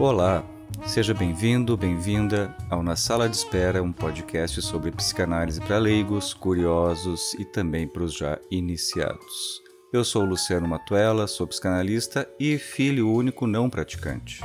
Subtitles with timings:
[0.00, 0.44] Olá,
[0.86, 7.34] seja bem-vindo, bem-vinda ao Na Sala de Espera, um podcast sobre psicanálise para leigos, curiosos
[7.34, 9.60] e também para os já iniciados.
[9.92, 14.40] Eu sou Luciano Matuela, sou psicanalista e filho único não praticante.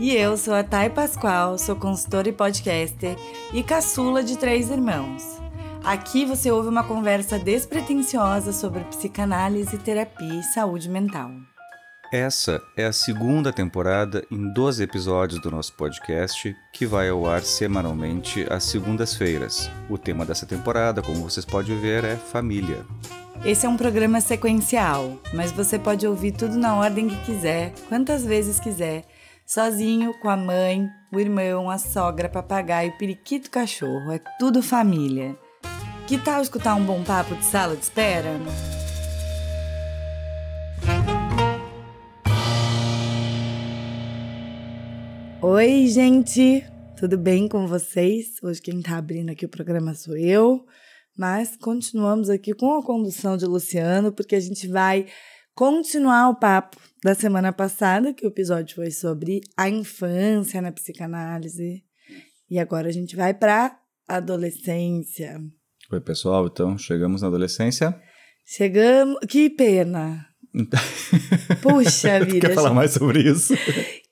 [0.00, 3.16] E eu sou a Thay Pascoal, sou consultora e podcaster
[3.54, 5.22] e caçula de três irmãos.
[5.84, 11.30] Aqui você ouve uma conversa despretensiosa sobre psicanálise, terapia e saúde mental.
[12.12, 17.40] Essa é a segunda temporada em 12 episódios do nosso podcast, que vai ao ar
[17.40, 19.70] semanalmente às segundas-feiras.
[19.88, 22.84] O tema dessa temporada, como vocês podem ver, é família.
[23.42, 28.26] Esse é um programa sequencial, mas você pode ouvir tudo na ordem que quiser, quantas
[28.26, 29.04] vezes quiser,
[29.46, 34.12] sozinho, com a mãe, o irmão, a sogra, papagaio, periquito, cachorro.
[34.12, 35.34] É tudo família.
[36.06, 38.38] Que tal escutar um bom papo de sala de espera?
[45.44, 46.64] Oi, gente!
[46.96, 48.36] Tudo bem com vocês?
[48.44, 50.64] Hoje quem tá abrindo aqui o programa sou eu,
[51.18, 55.04] mas continuamos aqui com a condução de Luciano, porque a gente vai
[55.52, 61.82] continuar o papo da semana passada, que o episódio foi sobre a infância na psicanálise.
[62.48, 63.76] E agora a gente vai para
[64.06, 65.40] adolescência.
[65.90, 68.00] Oi, pessoal, então chegamos na adolescência.
[68.46, 69.18] Chegamos.
[69.28, 70.31] Que pena!
[71.62, 72.48] Puxa vida.
[72.48, 73.54] Quer falar mais sobre isso?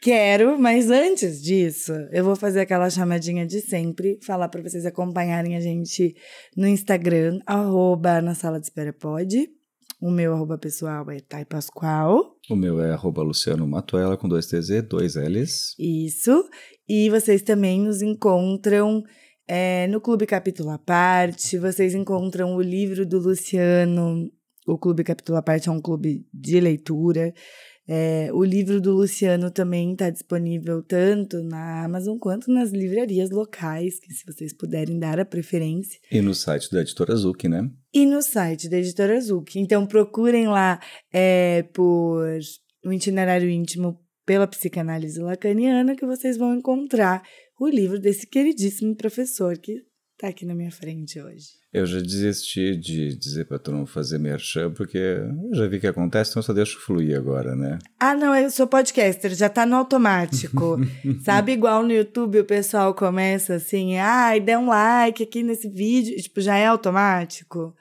[0.01, 5.57] Quero, mas antes disso, eu vou fazer aquela chamadinha de sempre, falar para vocês acompanharem
[5.57, 6.15] a gente
[6.57, 9.51] no Instagram, arroba na sala de espera pode.
[10.01, 12.35] O meu arroba pessoal é Thay Pascoal.
[12.49, 15.75] O meu é arroba Luciano Matuela com dois Tz, dois Ls.
[15.79, 16.49] Isso.
[16.89, 19.03] E vocês também nos encontram
[19.47, 21.59] é, no Clube Capítulo à Parte.
[21.59, 24.31] Vocês encontram o livro do Luciano.
[24.67, 27.33] O Clube Capítulo à Parte é um clube de leitura.
[27.89, 33.99] É, o livro do Luciano também está disponível tanto na Amazon quanto nas livrarias locais,
[33.99, 35.99] que se vocês puderem dar a preferência.
[36.11, 37.69] E no site da Editora Zuc, né?
[37.93, 39.57] E no site da Editora Zuc.
[39.57, 40.79] Então procurem lá
[41.13, 42.39] é, por
[42.85, 47.23] o itinerário íntimo pela psicanálise lacaniana que vocês vão encontrar
[47.59, 49.83] o livro desse queridíssimo professor que
[50.21, 51.49] está aqui na minha frente hoje.
[51.73, 55.87] Eu já desisti de dizer para tu não fazer merchan, porque eu já vi que
[55.87, 57.79] acontece, então só deixo fluir agora, né?
[57.99, 60.79] Ah, não, eu sou podcaster, já tá no automático.
[61.25, 65.69] Sabe, igual no YouTube o pessoal começa assim, ai, ah, dê um like aqui nesse
[65.69, 67.75] vídeo, tipo, já é automático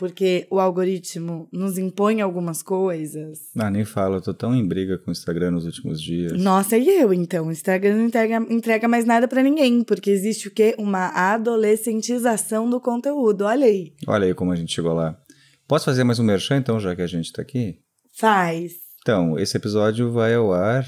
[0.00, 3.38] porque o algoritmo nos impõe algumas coisas.
[3.54, 6.40] Ah, nem falo, eu tô tão em briga com o Instagram nos últimos dias.
[6.40, 7.48] Nossa, e eu então?
[7.48, 10.74] O Instagram não entrega, entrega mais nada para ninguém, porque existe o quê?
[10.78, 13.92] Uma adolescentização do conteúdo, olha aí.
[14.06, 15.20] Olha aí como a gente chegou lá.
[15.68, 17.78] Posso fazer mais um merchan então, já que a gente tá aqui?
[18.16, 18.72] Faz.
[19.02, 20.86] Então, esse episódio vai ao ar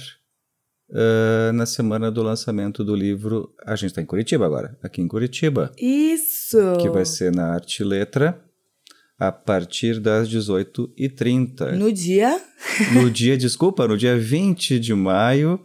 [0.89, 3.53] uh, na semana do lançamento do livro.
[3.67, 5.71] A gente tá em Curitiba agora, aqui em Curitiba.
[5.77, 6.57] Isso!
[6.81, 8.43] Que vai ser na Arte Letra
[9.23, 11.77] a partir das 18h30.
[11.77, 12.41] No dia?
[12.95, 15.61] No dia, desculpa, no dia 20 de maio,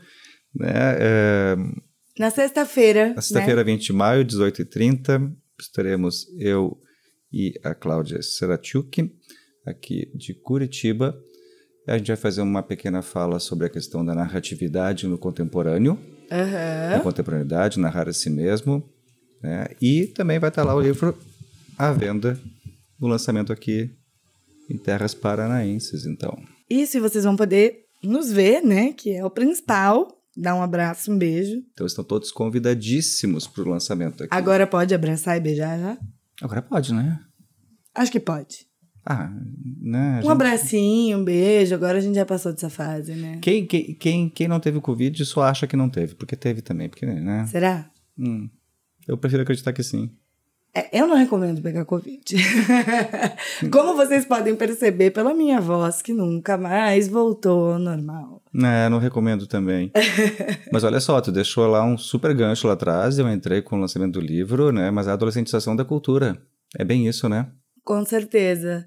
[0.53, 0.95] né?
[0.99, 1.55] É,
[2.19, 3.13] na sexta-feira.
[3.15, 3.71] Na sexta-feira, né?
[3.71, 6.77] 20 de maio, 18h30, estaremos eu
[7.31, 9.11] e a Cláudia Seratiuk,
[9.65, 11.15] aqui de Curitiba.
[11.87, 15.93] A gente vai fazer uma pequena fala sobre a questão da narratividade no contemporâneo.
[16.31, 16.89] Uhum.
[16.91, 18.83] Na contemporaneidade, narrar a si mesmo.
[19.41, 19.67] Né?
[19.81, 21.17] E também vai estar lá o livro
[21.77, 22.39] à venda
[22.99, 23.95] no lançamento aqui
[24.69, 26.37] em terras paranaenses, então.
[26.69, 28.93] Isso, e vocês vão poder nos ver, né?
[28.93, 30.13] Que é o principal.
[30.35, 31.63] Dar um abraço, um beijo.
[31.73, 34.35] Então estão todos convidadíssimos para o lançamento aqui.
[34.35, 35.97] Agora pode abraçar e beijar já?
[36.41, 37.19] Agora pode, né?
[37.95, 38.67] Acho que pode.
[39.03, 39.31] Ah,
[39.81, 40.17] né?
[40.17, 40.31] Um gente...
[40.31, 41.73] abracinho, um beijo.
[41.73, 43.39] Agora a gente já passou dessa fase, né?
[43.41, 46.89] Quem, quem, quem, quem não teve Covid só acha que não teve, porque teve também,
[46.89, 47.47] porque, né?
[47.47, 47.89] Será?
[48.19, 48.49] Hum,
[49.07, 50.11] eu prefiro acreditar que sim.
[50.77, 52.35] É, eu não recomendo pegar Covid.
[53.73, 58.43] Como vocês podem perceber pela minha voz, que nunca mais voltou ao normal.
[58.53, 59.91] É, não recomendo também.
[60.71, 63.79] Mas olha só, tu deixou lá um super gancho lá atrás, eu entrei com o
[63.79, 64.91] lançamento do livro, né?
[64.91, 66.39] Mas a adolescentização da cultura.
[66.77, 67.49] É bem isso, né?
[67.83, 68.85] Com certeza.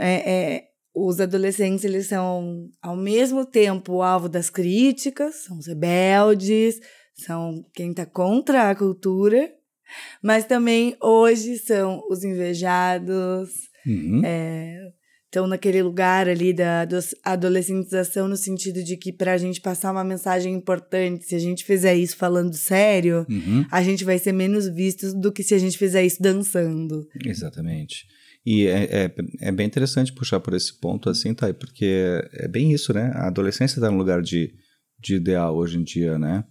[0.00, 6.80] É, é, os adolescentes, eles são, ao mesmo tempo, alvo das críticas, são os rebeldes,
[7.14, 9.48] são quem está contra a cultura,
[10.22, 13.50] mas também hoje são os invejados,
[13.86, 14.22] uhum.
[14.24, 14.78] é,
[15.26, 16.86] estão naquele lugar ali da
[17.24, 21.64] adolescentização, no sentido de que para a gente passar uma mensagem importante, se a gente
[21.64, 23.64] fizer isso falando sério, uhum.
[23.70, 27.06] a gente vai ser menos visto do que se a gente fizer isso dançando.
[27.24, 28.06] Exatamente.
[28.44, 31.52] E é, é, é, bem interessante puxar por esse ponto assim, tá?
[31.54, 33.12] Porque é bem isso, né?
[33.14, 34.52] A adolescência está no lugar de
[35.02, 36.44] de ideal hoje em dia, né?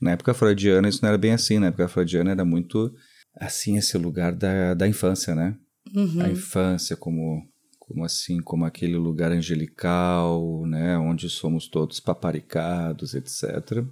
[0.00, 2.92] Na época freudiana isso não era bem assim, na época freudiana era muito
[3.38, 5.56] assim esse lugar da, da infância, né?
[5.94, 6.22] Uhum.
[6.22, 7.42] A infância como
[7.78, 13.82] como assim, como aquele lugar angelical, né, onde somos todos paparicados, etc.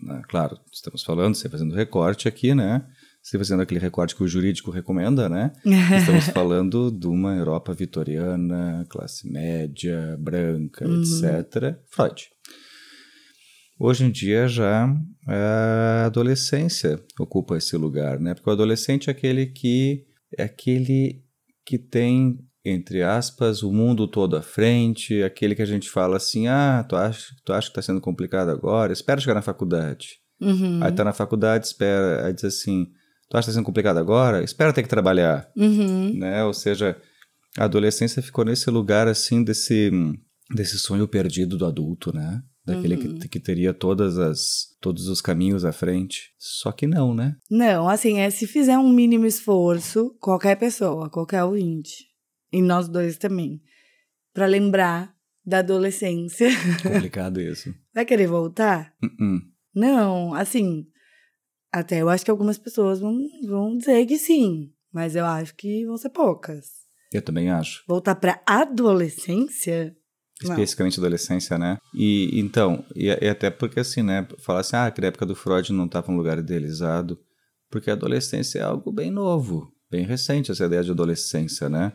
[0.00, 2.82] Né, claro, estamos falando, você fazendo recorte aqui, né?
[3.22, 5.52] Você fazendo aquele recorte que o jurídico recomenda, né?
[5.98, 11.02] Estamos falando de uma Europa vitoriana, classe média, branca, Uhum.
[11.02, 11.76] etc.
[11.88, 12.30] Freud.
[13.84, 14.88] Hoje em dia já
[15.26, 18.32] a adolescência ocupa esse lugar, né?
[18.32, 20.06] Porque o adolescente é aquele que
[20.38, 21.24] é aquele
[21.66, 26.46] que tem entre aspas o mundo todo à frente, aquele que a gente fala assim:
[26.46, 28.92] "Ah, tu acha, tu acha que está sendo complicado agora?
[28.92, 30.20] Espera chegar na faculdade".
[30.40, 30.78] Uhum.
[30.80, 32.84] Aí tá na faculdade, espera, aí diz assim:
[33.28, 34.44] "Tu acha que está sendo complicado agora?
[34.44, 36.16] Espera ter que trabalhar" Uhum.
[36.16, 36.44] né?
[36.44, 36.96] Ou seja,
[37.58, 39.90] a adolescência ficou nesse lugar assim desse
[40.54, 42.44] desse sonho perdido do adulto, né?
[42.64, 43.18] Daquele Uhum.
[43.18, 46.32] que, que teria todas as todos os caminhos à frente.
[46.38, 47.36] Só que não, né?
[47.50, 52.04] Não, assim, é se fizer um mínimo esforço, qualquer pessoa, qualquer ouvinte,
[52.52, 53.60] e nós dois também,
[54.32, 55.12] pra lembrar
[55.44, 56.48] da adolescência.
[56.82, 57.74] Complicado isso.
[57.92, 58.94] Vai querer voltar?
[59.02, 59.40] Uh-uh.
[59.74, 60.86] Não, assim,
[61.72, 65.84] até eu acho que algumas pessoas vão, vão dizer que sim, mas eu acho que
[65.84, 66.66] vão ser poucas.
[67.12, 67.82] Eu também acho.
[67.88, 69.96] Voltar pra adolescência?
[70.44, 70.52] Não.
[70.52, 71.78] Especificamente adolescência, né?
[71.94, 74.26] E então, e, e até porque assim, né?
[74.38, 77.18] Falar assim, ah, que na época do Freud não estava um lugar idealizado.
[77.70, 81.92] Porque a adolescência é algo bem novo, bem recente, essa ideia de adolescência, né?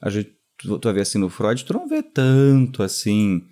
[0.00, 3.42] A gente, tu, tu ver assim no Freud, tu não vê tanto assim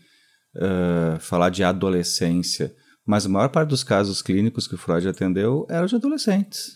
[0.56, 2.74] ah, falar de adolescência.
[3.06, 6.72] Mas a maior parte dos casos clínicos que o Freud atendeu eram de adolescentes,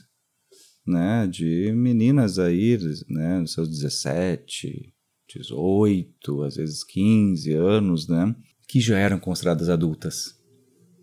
[0.87, 1.27] né?
[1.27, 2.79] De meninas aí,
[3.09, 3.39] né?
[3.39, 4.93] Nos seus 17,
[5.35, 8.35] 18, às vezes 15 anos, né?
[8.69, 10.35] Que já eram consideradas adultas.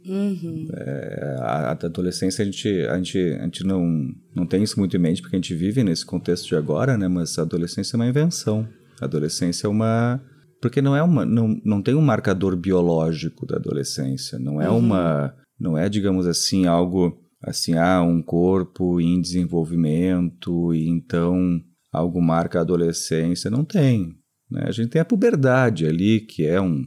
[0.06, 0.68] Uhum.
[0.74, 3.86] É, a, a adolescência a gente, a gente, a gente não,
[4.36, 7.08] não tem isso muito em mente porque a gente vive nesse contexto de agora, né?
[7.08, 8.68] Mas a adolescência é uma invenção.
[9.02, 10.22] A adolescência é uma.
[10.62, 11.26] Porque não é uma.
[11.26, 14.38] Não, não tem um marcador biológico da adolescência.
[14.38, 14.78] Não é Uhum.
[14.78, 15.34] uma.
[15.60, 21.62] Não é, digamos assim, algo assim, ah, um corpo em desenvolvimento e então
[21.94, 23.52] algo marca a adolescência.
[23.52, 24.18] Não tem.
[24.50, 24.64] Né?
[24.66, 26.84] A gente tem a puberdade ali, que é um,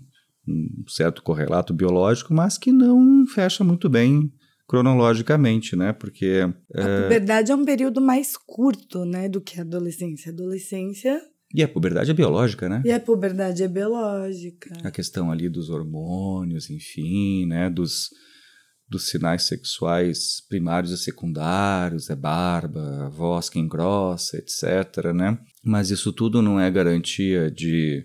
[0.47, 4.33] um certo correlato biológico, mas que não fecha muito bem
[4.67, 5.93] cronologicamente, né?
[5.93, 6.41] Porque
[6.75, 10.31] A puberdade é um período mais curto, né, do que a adolescência.
[10.31, 11.23] A adolescência
[11.55, 12.83] e a puberdade é biológica, né?
[12.85, 14.77] e a puberdade é biológica.
[14.83, 17.71] A questão ali dos hormônios, enfim, né?
[17.71, 18.11] Dos,
[18.89, 25.39] dos sinais sexuais primários e secundários, é barba, voz que engrossa, etc, né?
[25.65, 28.05] Mas isso tudo não é garantia de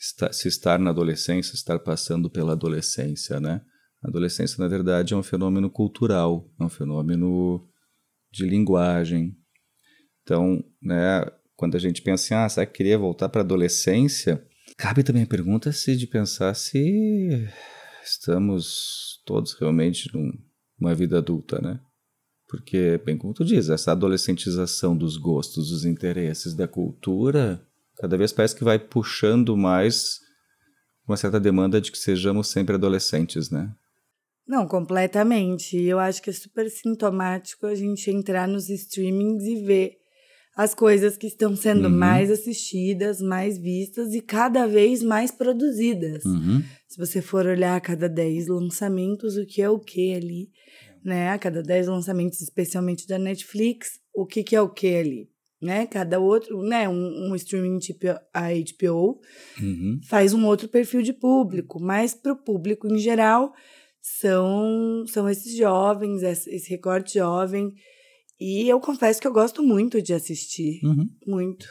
[0.00, 3.60] esta- se estar na adolescência, estar passando pela adolescência, né?
[4.02, 7.66] A adolescência, na verdade, é um fenômeno cultural, é um fenômeno
[8.32, 9.36] de linguagem.
[10.22, 14.42] Então, né, quando a gente pensa assim, ah, será que queria voltar para a adolescência?
[14.78, 17.48] Cabe também a pergunta se de pensar se
[18.02, 20.32] estamos todos realmente num-
[20.78, 21.78] numa vida adulta, né?
[22.48, 27.64] Porque, bem como tu diz, essa adolescentização dos gostos, dos interesses, da cultura,
[27.98, 30.18] cada vez parece que vai puxando mais
[31.06, 33.72] uma certa demanda de que sejamos sempre adolescentes, né?
[34.48, 35.76] Não, completamente.
[35.76, 39.92] Eu acho que é super sintomático a gente entrar nos streamings e ver
[40.56, 41.96] as coisas que estão sendo Uhum.
[41.96, 46.24] mais assistidas, mais vistas e cada vez mais produzidas.
[46.24, 46.64] Uhum.
[46.90, 50.50] Se você for olhar a cada 10 lançamentos, o que é o que ali,
[51.04, 51.28] né?
[51.28, 55.30] A cada 10 lançamentos, especialmente da Netflix, o que, que é o que ali,
[55.62, 55.86] né?
[55.86, 56.88] Cada outro, né?
[56.88, 59.20] Um, um streaming tipo a HBO
[59.62, 60.00] Uhum.
[60.08, 63.52] faz um outro perfil de público, mas para o público em geral
[64.02, 67.72] são, são esses jovens, esse esse recorte jovem.
[68.40, 70.80] E eu confesso que eu gosto muito de assistir.
[70.82, 71.08] Uhum.
[71.24, 71.68] Muito.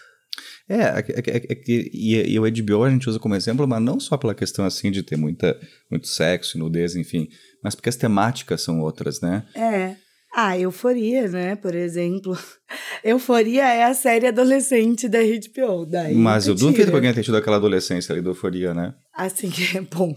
[0.70, 3.34] É, é, que- é, que- é que- e, e o HBO a gente usa como
[3.36, 5.60] exemplo, mas não só pela questão assim de ter muita,
[5.90, 7.28] muito sexo, nudez, enfim,
[7.64, 9.44] mas porque as temáticas são outras, né?
[9.56, 9.96] É.
[10.32, 11.56] Ah, Euforia, né?
[11.56, 12.38] Por exemplo.
[13.04, 15.88] Euforia é a série adolescente da HBO.
[15.88, 18.94] Daí mas eu duvido que alguém tenha tido aquela adolescência ali da euforia, né?
[19.16, 20.16] Assim que é bom.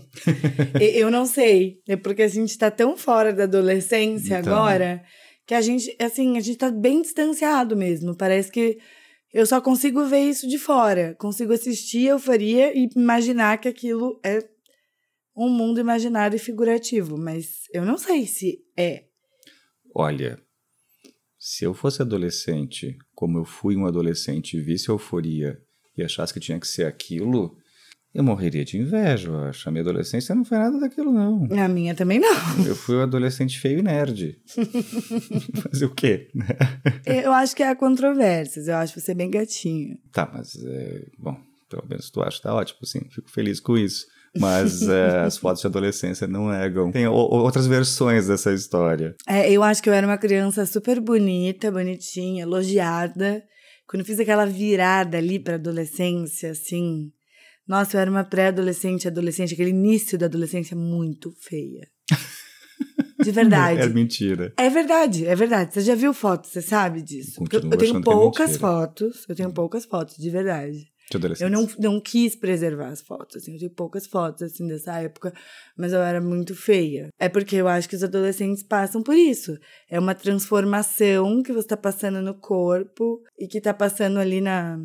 [0.79, 1.79] Eu não sei.
[1.89, 4.53] É porque a gente tá tão fora da adolescência Então.
[4.55, 5.03] agora
[5.47, 8.15] que a gente, assim, a gente tá bem distanciado mesmo.
[8.15, 8.77] Parece que
[9.33, 11.15] eu só consigo ver isso de fora.
[11.19, 14.47] Consigo assistir Euforia e imaginar que aquilo é
[15.35, 17.17] um mundo imaginário e figurativo.
[17.17, 19.05] Mas eu não sei se é.
[19.95, 20.39] Olha,
[21.39, 25.61] se eu fosse adolescente, como eu fui um adolescente e visse euforia
[25.97, 27.57] e achasse que tinha que ser aquilo,
[28.15, 29.67] Eu morreria de inveja, eu acho.
[29.67, 31.49] A minha adolescência não foi nada daquilo, não.
[31.59, 32.67] A minha também não.
[32.67, 34.39] Eu fui um adolescente feio e nerd.
[35.71, 36.29] Fazer o quê?
[37.07, 38.69] Eu acho que há controvérsias.
[38.69, 39.97] Eu acho você bem gatinho.
[40.13, 41.39] Tá, mas, é, bom,
[41.71, 43.01] pelo menos tu acha, tá ótimo, sim.
[43.11, 44.07] Fico feliz com isso.
[44.39, 46.93] Mas é, as fotos de adolescência não negam.
[46.93, 49.15] Tem outras versões dessa história.
[49.27, 53.43] É, eu acho que eu era uma criança super bonita, bonitinha, elogiada.
[53.89, 57.11] Quando eu fiz aquela virada ali pra adolescência, assim
[57.67, 61.89] nossa, eu era uma pré-adolescente, adolescente, aquele início da adolescência muito feia.
[63.23, 63.81] De verdade.
[63.81, 64.53] É mentira.
[64.57, 65.75] É verdade, é verdade.
[65.75, 67.43] Você já viu fotos, você sabe disso?
[67.51, 70.91] Eu, eu tenho é poucas é fotos, eu tenho poucas fotos, de verdade.
[71.11, 74.99] De eu não, não quis preservar as fotos, assim, eu tenho poucas fotos, assim, dessa
[74.99, 75.33] época,
[75.77, 77.11] mas eu era muito feia.
[77.19, 79.59] É porque eu acho que os adolescentes passam por isso.
[79.91, 84.79] É uma transformação que você tá passando no corpo e que tá passando ali na,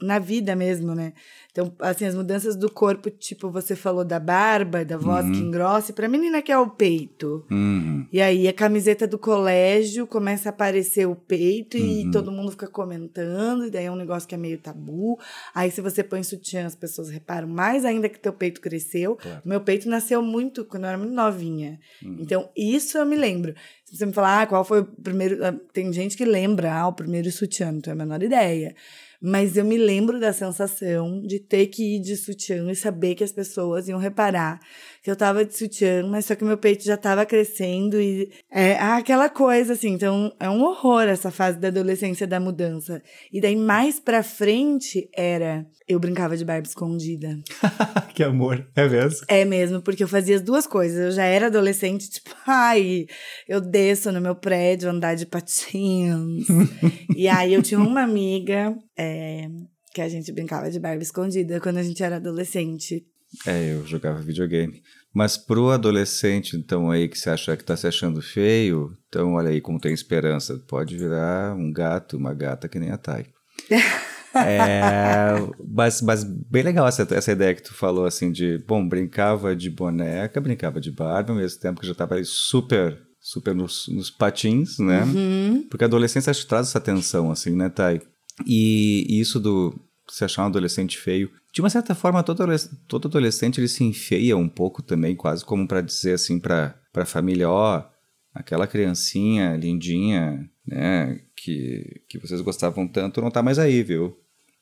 [0.00, 1.12] na vida mesmo, né?
[1.52, 5.32] Então, assim, as mudanças do corpo, tipo, você falou da barba, da voz uhum.
[5.32, 7.44] que engrossa, pra menina que é o peito.
[7.50, 8.06] Uhum.
[8.12, 12.08] E aí a camiseta do colégio começa a aparecer o peito uhum.
[12.08, 15.18] e todo mundo fica comentando, e daí é um negócio que é meio tabu.
[15.52, 19.16] Aí se você põe sutiã, as pessoas reparam mais ainda que teu peito cresceu.
[19.16, 19.42] Claro.
[19.44, 21.80] Meu peito nasceu muito quando eu era muito novinha.
[22.02, 22.18] Uhum.
[22.20, 23.54] Então, isso eu me lembro.
[23.84, 25.44] Se você me falar, ah, qual foi o primeiro.
[25.44, 28.74] Ah, tem gente que lembra, ah, o primeiro sutiã, não tenho a menor ideia.
[29.22, 33.22] Mas eu me lembro da sensação de ter que ir de sutiã e saber que
[33.22, 34.58] as pessoas iam reparar
[35.02, 38.74] que eu tava de sutiã, mas só que meu peito já tava crescendo e é
[38.74, 39.90] aquela coisa assim.
[39.90, 43.02] Então é um horror essa fase da adolescência da mudança.
[43.32, 47.36] E daí mais pra frente era eu brincava de barba escondida.
[48.14, 49.26] que amor, é mesmo?
[49.26, 50.98] É mesmo, porque eu fazia as duas coisas.
[50.98, 53.06] Eu já era adolescente, tipo, ai,
[53.48, 56.46] eu desço no meu prédio andar de patins.
[57.16, 59.48] e aí eu tinha uma amiga é,
[59.92, 63.04] que a gente brincava de barba escondida quando a gente era adolescente.
[63.46, 64.82] É, eu jogava videogame.
[65.12, 69.50] Mas pro adolescente, então, aí que você acha que tá se achando feio, então olha
[69.50, 70.56] aí como tem esperança.
[70.68, 73.26] Pode virar um gato, uma gata que nem a Thay.
[74.34, 75.34] é,
[75.68, 79.68] mas, mas bem legal essa, essa ideia que tu falou, assim, de, bom, brincava de
[79.68, 84.10] boneca, brincava de barba, ao mesmo tempo que já tava ali super, super nos, nos
[84.10, 85.02] patins, né?
[85.02, 85.66] Uhum.
[85.68, 88.00] Porque a adolescência acho que traz essa tensão, assim, né, Thay?
[88.46, 89.74] E, e isso do
[90.08, 92.44] se achar um adolescente feio, de uma certa forma, todo,
[92.86, 97.04] todo adolescente ele se enfeia um pouco também, quase como para dizer assim para a
[97.04, 97.84] família, ó, oh,
[98.32, 104.16] aquela criancinha lindinha, né, que, que vocês gostavam tanto, não tá mais aí, viu?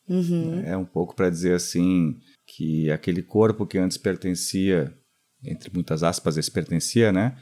[0.09, 0.61] Uhum.
[0.65, 4.93] É um pouco para dizer assim que aquele corpo que antes pertencia,
[5.45, 7.37] entre muitas aspas, esse pertencia, né?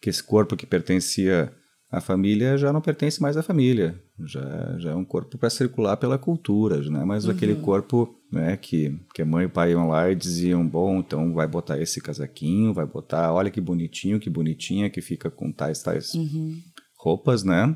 [0.00, 1.54] Que esse corpo que pertencia
[1.90, 5.96] à família já não pertence mais à família, já, já é um corpo para circular
[5.96, 7.30] pela cultura, não é mais uhum.
[7.30, 10.98] aquele corpo né, que, que a mãe e o pai iam lá e diziam, bom,
[10.98, 15.50] então vai botar esse casaquinho, vai botar, olha que bonitinho, que bonitinha, que fica com
[15.50, 16.60] tais, tais uhum.
[16.98, 17.74] roupas, né?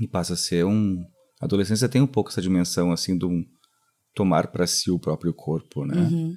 [0.00, 1.02] E passa a ser um...
[1.40, 3.42] A adolescência tem um pouco essa dimensão, assim, de um
[4.14, 5.96] tomar para si o próprio corpo, né?
[5.96, 6.36] Uhum.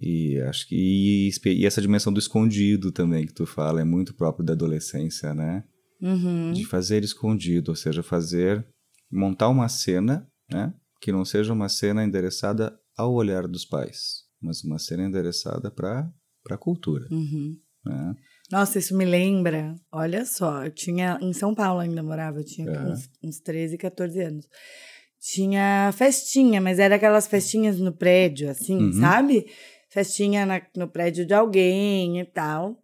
[0.00, 4.14] E acho que e, e, essa dimensão do escondido também que tu fala é muito
[4.14, 5.64] próprio da adolescência, né?
[6.02, 6.52] Uhum.
[6.52, 8.66] De fazer escondido, ou seja, fazer
[9.10, 10.74] montar uma cena, né?
[11.00, 16.12] que não seja uma cena endereçada ao olhar dos pais, mas uma cena endereçada para
[16.50, 17.06] a cultura.
[17.10, 17.56] Uhum.
[17.84, 18.14] Né?
[18.50, 19.74] Nossa, isso me lembra.
[19.90, 21.18] Olha só, eu tinha.
[21.20, 22.92] Em São Paulo ainda morava, eu tinha uhum.
[22.92, 24.48] uns, uns 13, 14 anos.
[25.20, 28.92] Tinha festinha, mas era aquelas festinhas no prédio, assim, uhum.
[28.92, 29.46] sabe?
[29.88, 32.81] Festinha na, no prédio de alguém e tal.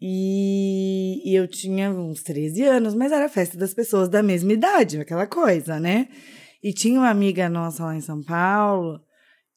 [0.00, 5.00] E, e, eu tinha uns 13 anos, mas era festa das pessoas da mesma idade,
[5.00, 6.08] aquela coisa, né?
[6.62, 9.00] E tinha uma amiga nossa lá em São Paulo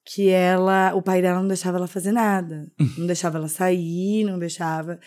[0.03, 2.71] que ela, o pai dela não deixava ela fazer nada.
[2.97, 4.99] não deixava ela sair, não deixava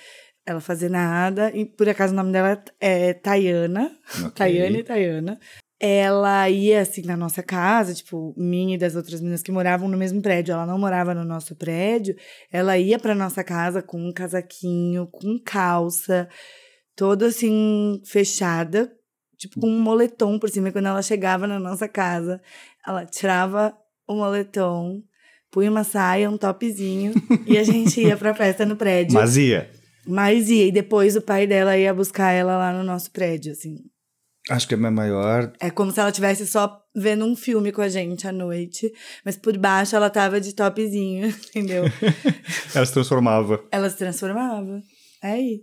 [0.46, 1.50] ela fazer nada.
[1.54, 3.90] E por acaso o nome dela é Tayana.
[4.18, 4.30] Okay.
[4.30, 5.40] Tayane e Tayana.
[5.86, 9.98] Ela ia assim na nossa casa, tipo, minha e das outras meninas que moravam no
[9.98, 10.52] mesmo prédio.
[10.52, 12.16] Ela não morava no nosso prédio.
[12.50, 16.26] Ela ia pra nossa casa com um casaquinho, com calça,
[16.96, 18.90] toda assim, fechada,
[19.36, 20.70] tipo, com um moletom por cima.
[20.70, 22.40] E quando ela chegava na nossa casa,
[22.86, 23.76] ela tirava
[24.08, 25.02] o moletom,
[25.50, 27.12] punha uma saia, um topzinho,
[27.46, 29.12] e a gente ia pra festa no prédio.
[29.12, 29.70] Mas ia.
[30.06, 30.66] Mas ia.
[30.66, 33.76] E depois o pai dela ia buscar ela lá no nosso prédio, assim.
[34.50, 35.52] Acho que é a minha maior.
[35.58, 38.92] É como se ela tivesse só vendo um filme com a gente à noite,
[39.24, 41.84] mas por baixo ela tava de topzinho, entendeu?
[42.74, 43.64] ela se transformava.
[43.70, 44.82] Ela se transformava.
[45.22, 45.62] É aí.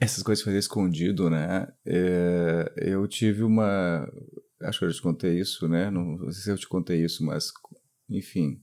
[0.00, 1.68] Essas coisas fazer escondido, né?
[1.86, 4.10] É, eu tive uma.
[4.62, 5.90] Acho que eu te contei isso, né?
[5.90, 7.52] Não, não sei se eu te contei isso, mas
[8.08, 8.60] enfim.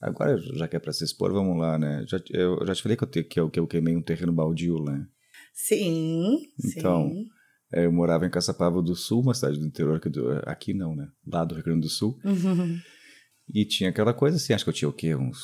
[0.00, 2.04] Agora, já que é pra se expor, vamos lá, né?
[2.06, 4.32] Já, eu já te falei que eu, te, que, eu, que eu queimei um terreno
[4.32, 5.06] baldio, né?
[5.52, 7.28] Sim, Então, sim.
[7.72, 10.94] É, Eu morava em Caçapava do Sul, uma cidade do interior, aqui, do, aqui não,
[10.94, 11.08] né?
[11.26, 12.18] Lá do Rio Grande do Sul.
[12.24, 12.78] Uhum.
[13.52, 15.14] E tinha aquela coisa assim, acho que eu tinha o quê?
[15.14, 15.38] Uns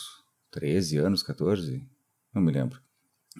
[0.52, 1.82] 13 anos, 14?
[2.34, 2.80] Não me lembro.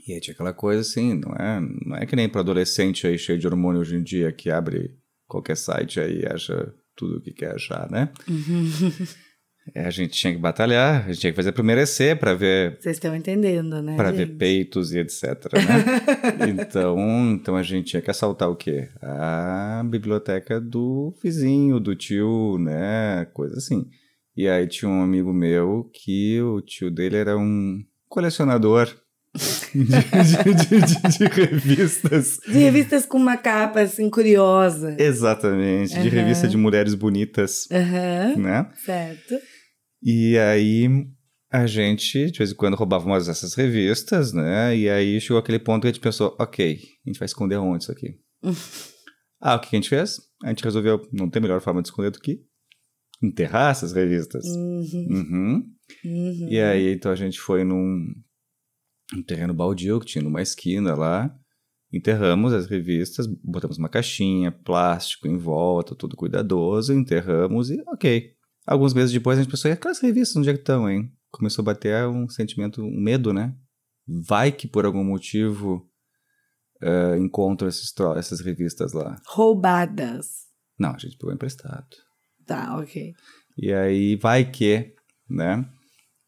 [0.07, 3.19] E aí tinha aquela coisa assim, não é, não é que nem para adolescente aí
[3.19, 4.95] cheio de hormônio hoje em dia que abre
[5.27, 8.13] qualquer site aí e acha tudo o que quer achar, né?
[8.29, 9.07] É,
[9.75, 12.97] a gente tinha que batalhar, a gente tinha que fazer por merecer para ver Vocês
[12.97, 13.97] estão entendendo, né?
[13.97, 15.23] para ver peitos e etc,
[15.55, 16.47] né?
[16.49, 16.99] então,
[17.33, 18.89] então a gente tinha que assaltar o quê?
[19.03, 23.27] A biblioteca do vizinho, do tio, né?
[23.33, 23.87] Coisa assim.
[24.37, 28.89] E aí tinha um amigo meu que o tio dele era um colecionador
[29.75, 32.39] de, de- de- de- de revistas.
[32.47, 34.97] De revistas com uma capa assim curiosa.
[34.99, 36.09] Exatamente, de Aham.
[36.09, 38.67] revista de mulheres bonitas, Aham, né?
[38.85, 39.35] certo.
[40.09, 40.87] E aí
[41.51, 44.77] a gente, de vez em quando, roubava umas dessas revistas, né?
[44.77, 47.83] E aí chegou aquele ponto que a gente pensou, ok, a gente vai esconder onde
[47.83, 48.17] isso aqui?
[49.43, 50.21] ah, o que a gente fez?
[50.45, 52.41] A gente resolveu, não tem melhor forma de esconder do que
[53.21, 54.45] enterrar essas revistas.
[54.45, 55.75] Uhum, Uhum.
[56.05, 56.49] uhum.
[56.51, 58.07] E aí, então a gente foi num,
[59.13, 61.35] um terreno baldio que tinha numa esquina lá,
[61.93, 68.36] enterramos as revistas, botamos uma caixinha, plástico em volta, tudo cuidadoso, enterramos e ok.
[68.67, 71.13] Alguns meses depois a gente pensou, e aquelas revistas, onde é que estão, hein?
[71.31, 73.55] Começou a bater um sentimento, um medo, né?
[74.07, 75.89] Vai que por algum motivo
[76.83, 79.17] eh, encontro esses essas revistas lá.
[79.27, 80.47] Roubadas.
[80.79, 81.87] Não, a gente pegou emprestado.
[82.45, 83.13] Tá, ok.
[83.57, 84.95] E aí, vai que,
[85.29, 85.69] né?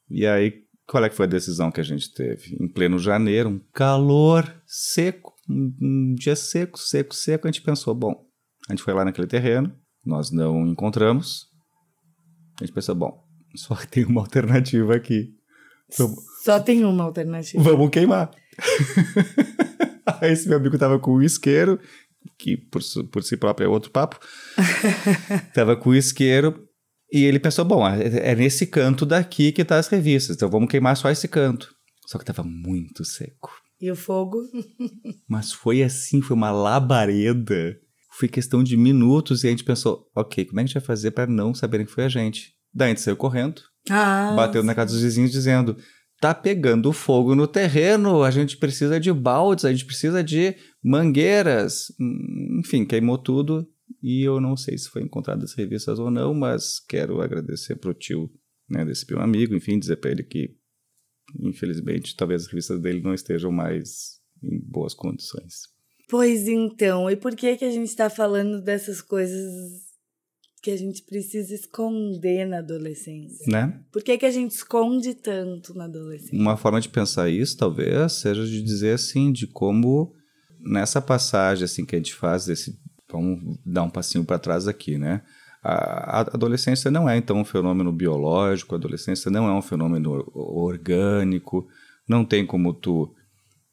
[0.08, 2.56] E aí, qual é que foi a decisão que a gente teve?
[2.58, 7.94] Em pleno janeiro, um calor seco, um, um dia seco, seco, seco, a gente pensou,
[7.94, 8.26] bom,
[8.68, 11.46] a gente foi lá naquele terreno, nós não encontramos,
[12.60, 13.24] a gente pensou, bom,
[13.54, 15.34] só tem uma alternativa aqui,
[15.96, 17.62] vamos, Só tem uma alternativa.
[17.62, 18.30] vamos queimar.
[20.20, 21.78] aí esse meu amigo tava com o isqueiro,
[22.38, 24.18] que por, por si próprio é outro papo,
[25.54, 26.68] tava com o isqueiro
[27.12, 30.68] e ele pensou, bom, é é nesse canto daqui que tá as revistas, então vamos
[30.68, 31.74] queimar só esse canto.
[32.06, 33.50] Só que tava muito seco.
[33.80, 34.42] E o fogo?
[35.28, 37.78] Mas foi assim, foi uma labareda.
[38.18, 40.82] Foi questão de minutos e a gente pensou, ok, como é que a gente vai
[40.82, 42.52] fazer para não saberem que foi a gente?
[42.74, 45.76] Daí a gente saiu correndo, Ah, bateu na casa dos vizinhos dizendo:
[46.20, 51.92] tá pegando fogo no terreno, a gente precisa de baldes, a gente precisa de mangueiras.
[52.00, 53.66] Hum, Enfim, queimou tudo
[54.02, 57.94] e eu não sei se foi encontrado as revistas ou não, mas quero agradecer pro
[57.94, 58.30] tio
[58.68, 60.56] né, desse meu amigo, enfim, dizer para ele que,
[61.40, 65.77] infelizmente, talvez as revistas dele não estejam mais em boas condições.
[66.08, 69.42] Pois então, e por que que a gente tá falando dessas coisas
[70.62, 73.44] que a gente precisa esconder na adolescência?
[73.46, 73.78] Né?
[73.92, 76.36] Por que que a gente esconde tanto na adolescência?
[76.38, 80.12] Uma forma de pensar isso, talvez, seja de dizer assim, de como
[80.60, 82.76] nessa passagem assim que a gente faz desse,
[83.10, 85.22] vamos dar um passinho para trás aqui, né?
[85.62, 90.30] A, adolescência não é então um fenômeno biológico, a adolescência não é um fenômeno or-
[90.34, 91.68] orgânico,
[92.08, 93.12] não tem como tu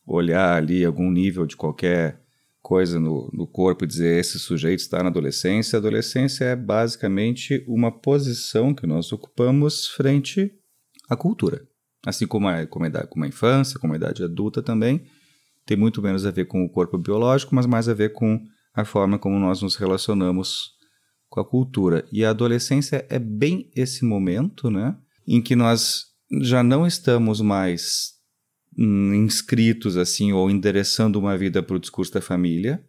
[0.06, 2.25] olhar ali algum nível de qualquer
[2.66, 5.78] coisa no, no corpo e dizer esse sujeito está na adolescência.
[5.78, 10.52] A adolescência é basicamente uma posição que nós ocupamos frente
[11.08, 11.62] à cultura.
[12.04, 15.06] Assim como a, como a, idade, como a infância, como a idade adulta também,
[15.64, 18.84] tem muito menos a ver com o corpo biológico, mas mais a ver com a
[18.84, 20.72] forma como nós nos relacionamos
[21.30, 22.04] com a cultura.
[22.12, 24.98] E a adolescência é bem esse momento, né,
[25.28, 26.06] em que nós
[26.42, 28.15] já não estamos mais
[28.78, 32.84] inscritos assim ou endereçando uma vida para o discurso da família,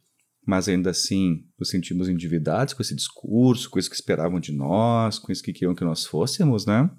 [0.47, 5.19] mas ainda assim nos sentimos endividados com esse discurso, com isso que esperavam de nós,
[5.19, 6.91] com isso que queriam que nós fôssemos, né?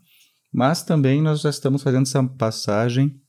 [0.51, 3.19] Mas também nós já estamos fazendo essa passagem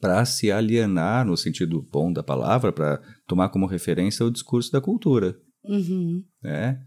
[0.00, 4.80] para se alienar, no sentido bom da palavra, para tomar como referência o discurso da
[4.80, 5.38] cultura.
[5.64, 6.22] Uhum.
[6.42, 6.80] Né?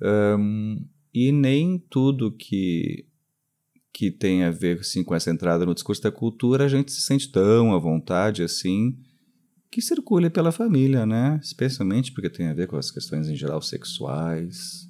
[0.00, 0.76] Um,
[1.14, 3.06] e nem tudo que,
[3.92, 7.02] que tem a ver assim, com essa entrada no discurso da cultura a gente se
[7.02, 8.96] sente tão à vontade assim
[9.72, 11.40] que circule pela família, né?
[11.42, 14.86] Especialmente porque tem a ver com as questões em geral sexuais,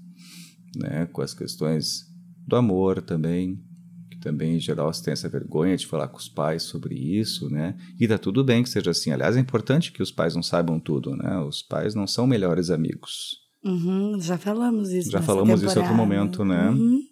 [0.77, 1.07] né?
[1.12, 2.05] Com as questões
[2.45, 3.62] do amor também,
[4.11, 7.49] que também em geral se tem essa vergonha de falar com os pais sobre isso,
[7.49, 7.77] né?
[7.99, 9.12] E tá tudo bem que seja assim.
[9.12, 11.38] Aliás, é importante que os pais não saibam tudo, né?
[11.38, 13.41] Os pais não são melhores amigos.
[13.65, 15.12] Uhum, já falamos isso.
[15.12, 15.97] Já falamos isso em outro temporada.
[15.97, 16.71] momento, né?
[16.71, 17.12] Uhum.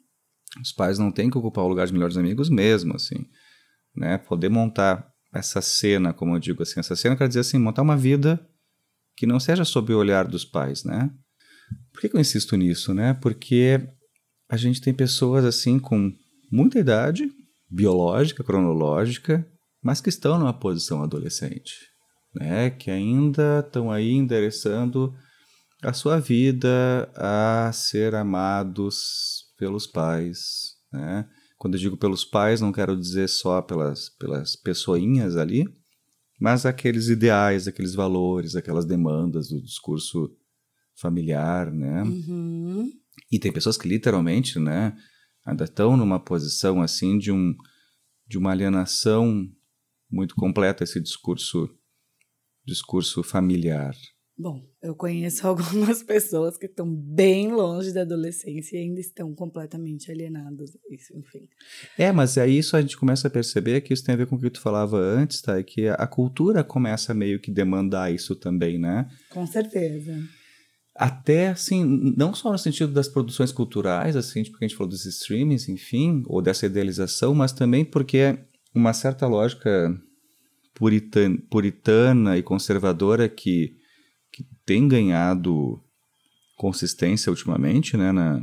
[0.61, 3.27] Os pais não têm que ocupar o lugar de melhores amigos mesmo, assim,
[3.95, 4.19] né?
[4.19, 7.97] Poder montar essa cena, como eu digo assim, essa cena quer dizer assim, montar uma
[7.97, 8.45] vida
[9.17, 11.11] que não seja sob o olhar dos pais, né?
[11.93, 13.15] Por que, eu insisto nisso, né?
[13.15, 13.81] Porque
[14.49, 16.13] a gente tem pessoas assim com
[16.51, 17.31] muita idade,
[17.71, 19.47] biológica, cronológica,
[19.83, 21.75] mas que estão numa posição adolescente,
[22.35, 22.71] né?
[22.71, 25.15] Que ainda estão aí endereçando
[25.83, 31.29] a sua vida a ser amados pelos pais, né?
[31.59, 35.69] Quando eu digo pelos pais, não quero dizer só pelas, pelas pessoinhas ali,
[36.41, 40.35] mas aqueles ideais, aqueles valores, aquelas demandas do discurso
[40.97, 42.03] familiar, né?
[42.03, 42.91] Uhum.
[43.31, 44.97] E tem pessoas que literalmente, né,
[45.45, 47.55] ainda estão numa posição assim de um
[48.27, 49.47] de uma alienação
[50.11, 51.69] muito completa esse discurso
[52.65, 53.95] discurso familiar.
[54.39, 60.11] Bom, eu conheço algumas pessoas que estão bem longe da adolescência e ainda estão completamente
[60.11, 60.77] alienadas.
[60.91, 61.49] Isso, enfim.
[61.99, 64.37] É, mas aí isso a gente começa a perceber que isso tem a ver com
[64.37, 65.59] o que tu falava antes, tá?
[65.59, 69.09] E que a cultura começa a meio que demandar isso também, né?
[69.31, 70.19] Com certeza.
[70.95, 71.85] Até, assim,
[72.17, 76.23] não só no sentido das produções culturais, assim, porque a gente falou dos streamings, enfim,
[76.27, 78.39] ou dessa idealização, mas também porque
[78.75, 79.99] uma certa lógica
[80.75, 83.80] puritana, puritana e conservadora que
[84.71, 85.81] tem ganhado
[86.57, 88.41] consistência ultimamente, né, na,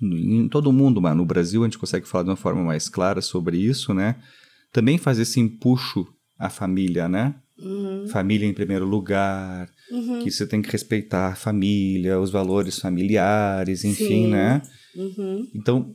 [0.00, 2.88] no, em todo mundo, mas no Brasil a gente consegue falar de uma forma mais
[2.88, 4.16] clara sobre isso, né,
[4.72, 6.06] também faz esse empuxo
[6.38, 8.08] à família, né, Uhum.
[8.08, 10.22] família em primeiro lugar, Uhum.
[10.22, 14.26] que você tem que respeitar a família, os valores familiares, enfim, Sim.
[14.28, 14.62] né?
[14.96, 15.46] Uhum.
[15.54, 15.94] Então,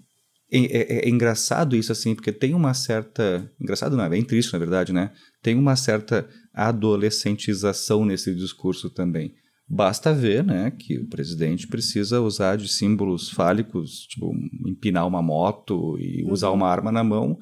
[0.52, 3.52] é, é- é engraçado isso, assim, porque tem uma certa.
[3.62, 5.12] Engraçado não, é bem triste, na verdade, né?
[5.42, 9.34] Tem uma certa adolescentização nesse discurso também.
[9.68, 14.34] Basta ver, né, que o presidente precisa usar de símbolos fálicos, tipo,
[14.68, 17.38] empinar uma moto e usar uma arma na mão,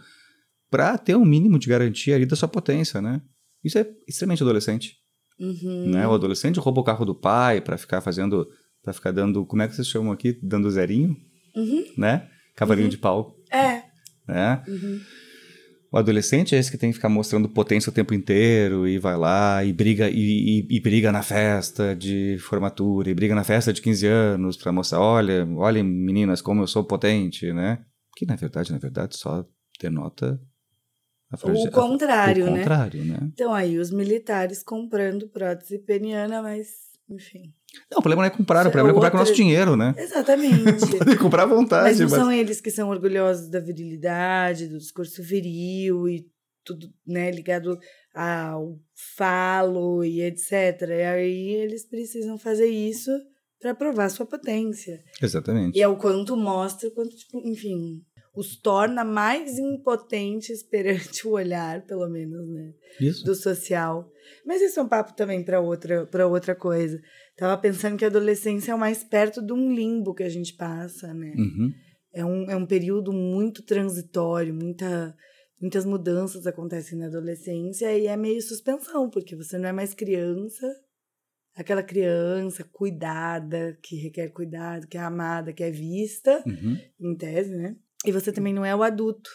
[0.70, 3.22] para ter um mínimo de garantia ali da sua potência, né?
[3.64, 4.96] Isso é extremamente adolescente
[5.40, 5.92] Uhum.
[5.92, 6.06] né?
[6.08, 8.46] O adolescente rouba o carro do pai para ficar fazendo,
[8.84, 11.16] para ficar dando, como é que vocês chamam aqui, dando zerinho,
[11.56, 11.86] Uhum.
[11.98, 12.28] né?
[12.58, 13.84] Cavalinho de pau, É.
[14.28, 14.62] né?
[14.68, 15.00] Uhum.
[15.90, 19.16] O adolescente é esse que tem que ficar mostrando potência o tempo inteiro e vai
[19.16, 23.72] lá e briga e, e- e briga na festa de formatura e briga na festa
[23.72, 27.80] de 15 anos para mostrar, olha, olhem meninas como eu sou potente, né?
[28.18, 29.46] Que na verdade, na verdade, só
[29.80, 30.38] denota
[31.32, 32.58] a O contrário, o né?
[32.60, 33.20] contrário, né?
[33.34, 36.68] Então aí os militares comprando prótese peniana, mas
[37.10, 37.54] enfim.
[37.92, 39.76] Não, o problema não é comprar, o problema é é comprar com o nosso dinheiro,
[39.76, 39.94] né?
[39.98, 40.86] Exatamente.
[40.98, 44.78] Podem comprar à vontade, Mas não mas- são eles que são orgulhosos da virilidade, do
[44.78, 46.26] discurso viril e
[46.64, 47.78] tudo, né, ligado
[48.14, 48.78] ao
[49.16, 50.82] falo e etc.
[50.90, 53.12] E aí eles precisam fazer isso
[53.60, 55.00] para provar sua potência.
[55.22, 55.78] Exatamente.
[55.78, 58.02] E é o quanto mostra, quanto, tipo, enfim,
[58.36, 62.72] os torna mais impotentes perante o olhar, pelo menos, né?
[63.00, 63.24] Isso.
[63.26, 64.10] do social.
[64.46, 67.00] Mas isso é um papo também para outra, pra outra coisa.
[67.38, 70.54] Tava pensando que a adolescência é o mais perto de um limbo que a gente
[70.54, 71.34] passa, né?
[71.38, 71.72] Uhum.
[72.14, 75.16] É, um, é um período muito transitório, muita,
[75.62, 80.68] muitas mudanças acontecem na adolescência e é meio suspensão, porque você não é mais criança,
[81.56, 86.78] aquela criança cuidada, que requer cuidado, que é amada, que é vista, Uhum.
[87.00, 87.76] em tese, né?
[88.04, 89.30] E você também não é o adulto,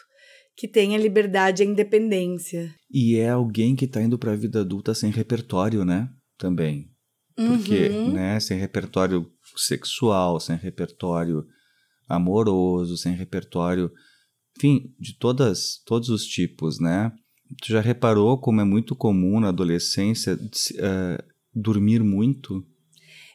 [0.57, 2.75] que tem a liberdade e a independência.
[2.91, 6.09] E é alguém que tá indo pra vida adulta sem repertório, né?
[6.37, 6.92] Também.
[7.37, 8.13] Porque, Uhum.
[8.13, 11.47] né, sem repertório sexual, sem repertório
[12.09, 13.91] amoroso, sem repertório,
[14.57, 17.13] enfim, de todas, todos os tipos, né?
[17.63, 20.39] Tu já reparou como é muito comum na adolescência
[20.79, 22.65] eh, dormir muito?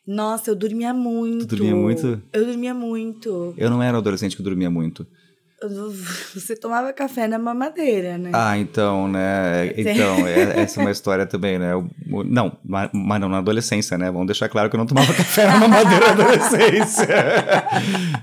[0.06, 1.48] Nossa, eu dormia muito.
[1.48, 2.22] Tu dormia muito?
[2.32, 3.54] Eu dormia muito.
[3.58, 5.06] Eu não era adolescente que dormia muito.
[6.36, 8.32] Você tomava café na mamadeira, né?
[8.34, 9.74] Ah, então, né?
[9.76, 11.72] Então, é- essa é uma história também, né?
[12.26, 14.12] Não, ma- mas não na adolescência, né?
[14.12, 17.08] Vamos deixar claro que eu não tomava café na mamadeira na adolescência.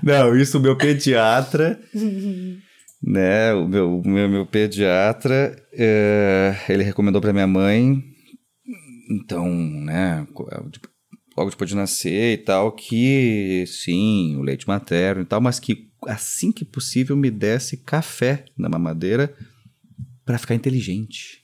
[0.01, 1.79] Não, isso o meu pediatra,
[3.03, 3.53] né?
[3.53, 8.01] O meu, meu, meu pediatra, é, ele recomendou para minha mãe,
[9.11, 10.25] então, né?
[10.71, 10.87] tipo,
[11.37, 15.89] Logo depois de nascer e tal, que sim, o leite materno e tal, mas que
[16.07, 19.35] assim que possível me desse café na mamadeira
[20.25, 21.43] para ficar inteligente.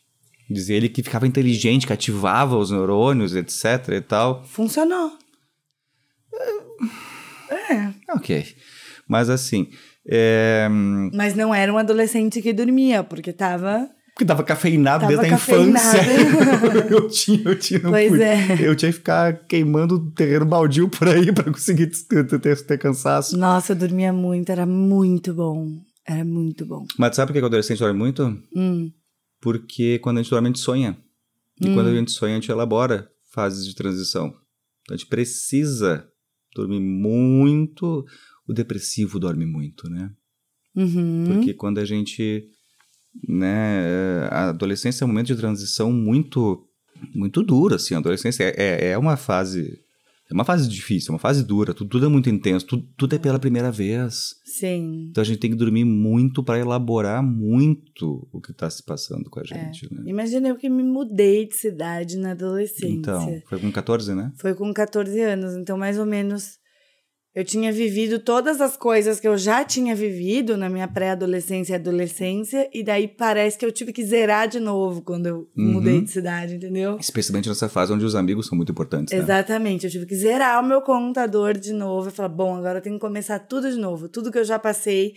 [0.49, 4.43] Dizia ele que ficava inteligente, que ativava os neurônios, etc e tal.
[4.45, 5.17] Funcionou.
[7.49, 7.93] É.
[8.13, 8.55] Ok.
[9.07, 9.69] Mas assim,
[10.07, 10.67] é...
[11.13, 13.89] Mas não era um adolescente que dormia, porque tava.
[14.21, 15.99] Porque tava cafeinado Tava desde a infância.
[16.89, 18.67] eu tinha, eu tinha, Pois pude- é.
[18.67, 22.25] Eu tinha que ficar queimando terreno baldio por aí para conseguir des- ter,
[22.63, 23.37] ter cansaço.
[23.37, 25.81] Nossa, eu dormia muito, era muito bom.
[26.05, 26.85] Era muito bom.
[26.97, 28.23] Mas sabe por que o adolescente dorme muito?
[28.55, 28.91] Hum.
[29.41, 30.97] Porque quando a gente dorme, a gente sonha.
[31.59, 31.73] E Hum.
[31.73, 34.27] quando a gente sonha, a gente elabora fases de transição.
[34.27, 36.05] Então a gente precisa
[36.55, 38.05] dormir muito.
[38.47, 40.11] O depressivo dorme muito, né?
[40.75, 41.23] Uhum.
[41.27, 42.43] Porque quando a gente.
[43.27, 46.65] Né, a adolescência é um momento de transição muito
[47.13, 47.95] muito duro, assim.
[47.95, 49.79] A adolescência é, é, é uma fase.
[50.29, 53.15] É uma fase difícil, é uma fase dura, tudo, tudo é muito intenso, tudo, tudo
[53.15, 54.35] é pela primeira vez.
[54.45, 55.07] Sim.
[55.09, 59.29] Então a gente tem que dormir muito para elaborar muito o que está se passando
[59.29, 60.03] com a gente, né?
[60.05, 62.87] Imagina eu que me mudei de cidade na adolescência.
[62.87, 64.31] Então, foi com 14, né?
[64.37, 66.60] Foi com 14 anos, então mais ou menos
[67.33, 71.75] eu tinha vivido todas as coisas que eu já tinha vivido na minha pré-adolescência e
[71.75, 75.73] adolescência, e daí parece que eu tive que zerar de novo quando eu Uhum.
[75.73, 76.97] mudei de cidade, entendeu?
[76.99, 79.23] Especialmente nessa fase onde os amigos são muito importantes, né?
[79.23, 82.81] Exatamente, eu tive que zerar o meu computador de novo e falar, bom, agora eu
[82.81, 85.13] tenho que começar tudo de novo, tudo que eu já passei.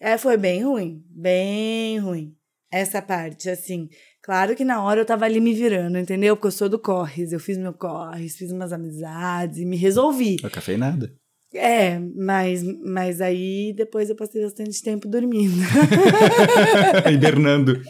[0.00, 2.34] É, foi bem ruim, bem ruim.
[2.70, 3.88] Essa parte, assim.
[4.20, 6.34] Claro que na hora eu tava ali me virando, entendeu?
[6.34, 10.36] Porque eu sou do Corres, eu fiz meu Corres, fiz umas amizades e me resolvi.
[10.42, 11.12] É café e nada.
[11.54, 15.54] É, mas, mas aí depois eu passei bastante tempo dormindo.
[17.12, 17.80] Hibernando.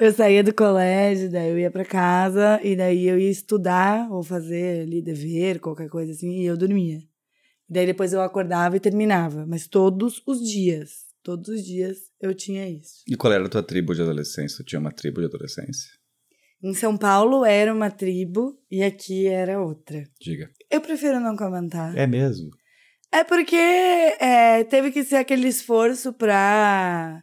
[0.00, 4.22] Eu saía do colégio, daí eu ia pra casa, e daí eu ia estudar ou
[4.22, 6.98] fazer ali dever, qualquer coisa assim, e eu dormia.
[7.68, 12.68] Daí depois eu acordava e terminava, mas todos os dias, todos os dias eu tinha
[12.68, 13.02] isso.
[13.06, 14.58] E qual era a tua tribo de adolescência?
[14.58, 15.90] Tu tinha uma tribo de adolescência?
[16.62, 20.04] Em São Paulo era uma tribo e aqui era outra.
[20.20, 20.50] Diga.
[20.70, 21.96] Eu prefiro não comentar.
[21.96, 22.50] É mesmo?
[23.12, 27.22] É porque é, teve que ser aquele esforço pra.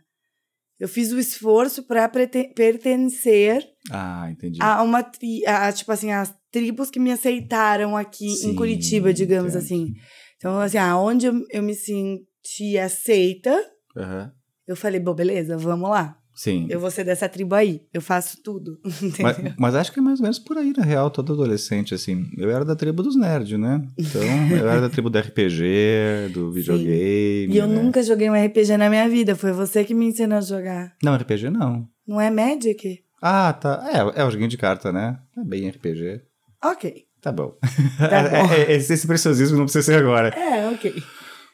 [0.80, 4.62] Eu fiz o esforço pra pertencer Ah, entendi.
[4.62, 9.12] a uma tri, a, tipo assim, as tribos que me aceitaram aqui Sim, em Curitiba,
[9.12, 9.64] digamos entendo.
[9.64, 9.94] assim.
[10.38, 13.52] Então, assim, aonde eu, eu me senti aceita,
[13.98, 14.32] Aham.
[14.68, 16.18] eu falei, bom, beleza, vamos lá.
[16.40, 16.68] Sim.
[16.70, 17.82] Eu vou ser dessa tribo aí.
[17.94, 18.80] Eu faço tudo.
[19.22, 22.32] Mas, mas acho que é mais ou menos por aí, na real, todo adolescente, assim.
[22.38, 23.86] Eu era da tribo dos nerds, né?
[23.98, 27.54] Então, eu era da tribo do RPG, do videogame.
[27.54, 27.82] e eu né?
[27.82, 29.36] nunca joguei um RPG na minha vida.
[29.36, 30.96] Foi você que me ensinou a jogar.
[31.04, 31.86] Não, RPG não.
[32.08, 33.04] Não é Magic?
[33.22, 33.86] Ah, tá.
[33.92, 35.20] É, é o joguinho de carta, né?
[35.38, 36.22] É bem RPG.
[36.64, 37.04] Ok.
[37.22, 37.58] Tá bom.
[37.98, 38.54] Tá bom.
[38.54, 40.30] É- é- esse, preciosismo não precisa ser agora.
[40.30, 41.04] É, ok.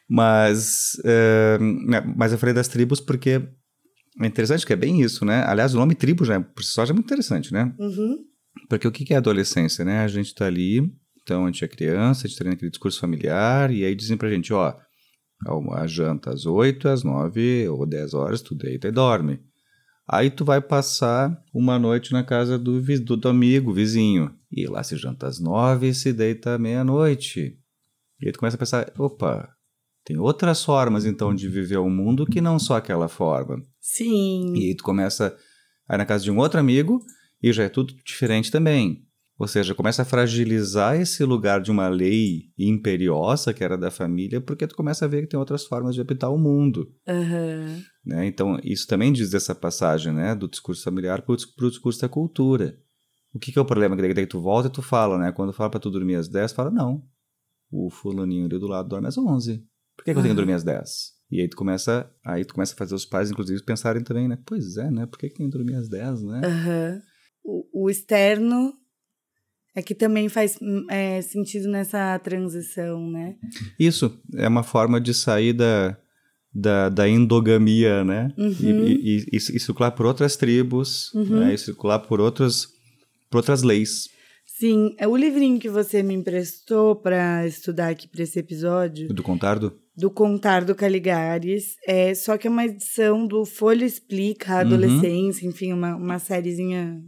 [0.07, 1.57] Mas, é,
[2.15, 3.41] mas eu falei das tribos porque
[4.21, 5.43] é interessante que é bem isso, né?
[5.45, 7.73] Aliás, o nome tribo já, é- por si só já é muito interessante, né?
[7.77, 8.17] Uhum.
[8.69, 9.99] Porque o que é adolescência, né?
[9.99, 10.81] A gente tá ali,
[11.21, 14.29] então a gente é criança, a gente tá naquele discurso familiar, e aí dizem pra
[14.29, 14.73] gente, ó,
[15.73, 19.39] a, janta às 8, às 9 ou 10 horas, tu deita e dorme.
[20.07, 24.33] Aí tu vai passar uma noite na casa do, do, do amigo, vizinho.
[24.51, 27.57] E lá se janta às 9 e se deita à meia-noite.
[28.21, 29.54] E aí tu começa a pensar, opa,
[30.05, 33.61] tem outras formas então de viver o mundo que não só aquela forma.
[33.81, 34.53] Sim.
[34.55, 35.35] E aí tu começa
[35.89, 37.03] a ir na casa de um outro amigo
[37.41, 39.03] e já é tudo diferente também.
[39.37, 44.39] Ou seja, começa a fragilizar esse lugar de uma lei imperiosa que era da família,
[44.39, 46.89] porque tu começa a ver que tem outras formas de habitar o mundo.
[47.05, 47.83] Aham.
[48.05, 48.27] Né?
[48.27, 50.33] Então, isso também diz dessa passagem né?
[50.35, 52.77] do discurso familiar para o discurso da cultura.
[53.33, 53.97] O que, que é o problema?
[53.97, 55.33] Que daí, daí tu volta e tu fala, né?
[55.33, 57.03] Quando fala para tu dormir às 10, fala, não.
[57.69, 59.61] O fulaninho ali do lado dorme às 11.
[59.95, 61.13] Por que, que eu tenho que dormir às 10?
[61.31, 64.37] E aí tu começa, aí tu começa a fazer os pais, inclusive, pensarem também, né?
[64.45, 65.05] Pois é, né?
[65.05, 66.41] Por que, que tem que dormir às 10, né?
[66.45, 67.01] Aham.
[67.43, 68.73] O, o externo
[69.75, 73.35] é que também faz hum, é, sentido nessa transição, né?
[73.79, 75.97] Isso é uma forma de sair da,
[76.53, 78.29] da, da endogamia, né?
[78.37, 78.85] E, Uhum.
[78.85, 81.39] e, e- e circular por outras tribos, Uhum.
[81.39, 81.53] né?
[81.53, 82.67] E circular por, outros,
[83.29, 84.09] por outras leis.
[84.45, 89.21] Sim, é o livrinho que você me emprestou para estudar aqui para esse episódio, Do
[89.23, 89.77] Contardo?
[89.97, 94.61] Do Contar do Caligares, é só que é uma edição do Folha Explica a Uhum.
[94.61, 97.01] Adolescência, enfim, uma, uma sériezinha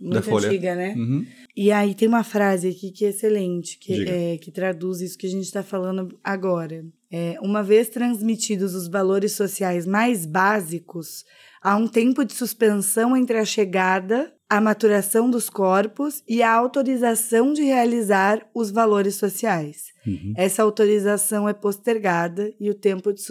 [0.00, 0.48] muito Folha.
[0.48, 0.94] antiga, né?
[0.96, 1.24] Uhum.
[1.56, 5.26] E aí tem uma frase aqui que é excelente, que, é, que traduz isso que
[5.26, 6.84] a gente está falando agora.
[7.12, 11.24] É, uma vez transmitidos os valores sociais mais básicos,
[11.60, 17.52] há um tempo de suspensão entre a chegada, a maturação dos corpos e a autorização
[17.52, 19.84] de realizar os valores sociais.
[20.04, 20.34] Uhum.
[20.36, 23.22] Essa autorização é postergada e o tempo de,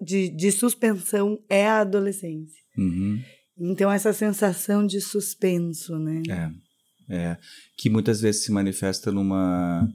[0.00, 2.62] de, de suspensão é a adolescência.
[2.78, 3.20] Uhum.
[3.58, 6.22] Então, essa sensação de suspenso, né?
[6.30, 7.38] É, é.
[7.76, 9.88] Que muitas vezes se manifesta numa,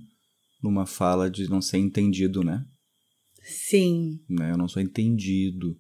[0.61, 2.61] numa fala de não ser entendido, né?
[3.41, 4.19] Sim.
[4.29, 4.51] né?
[4.51, 5.77] Eu não sou entendido.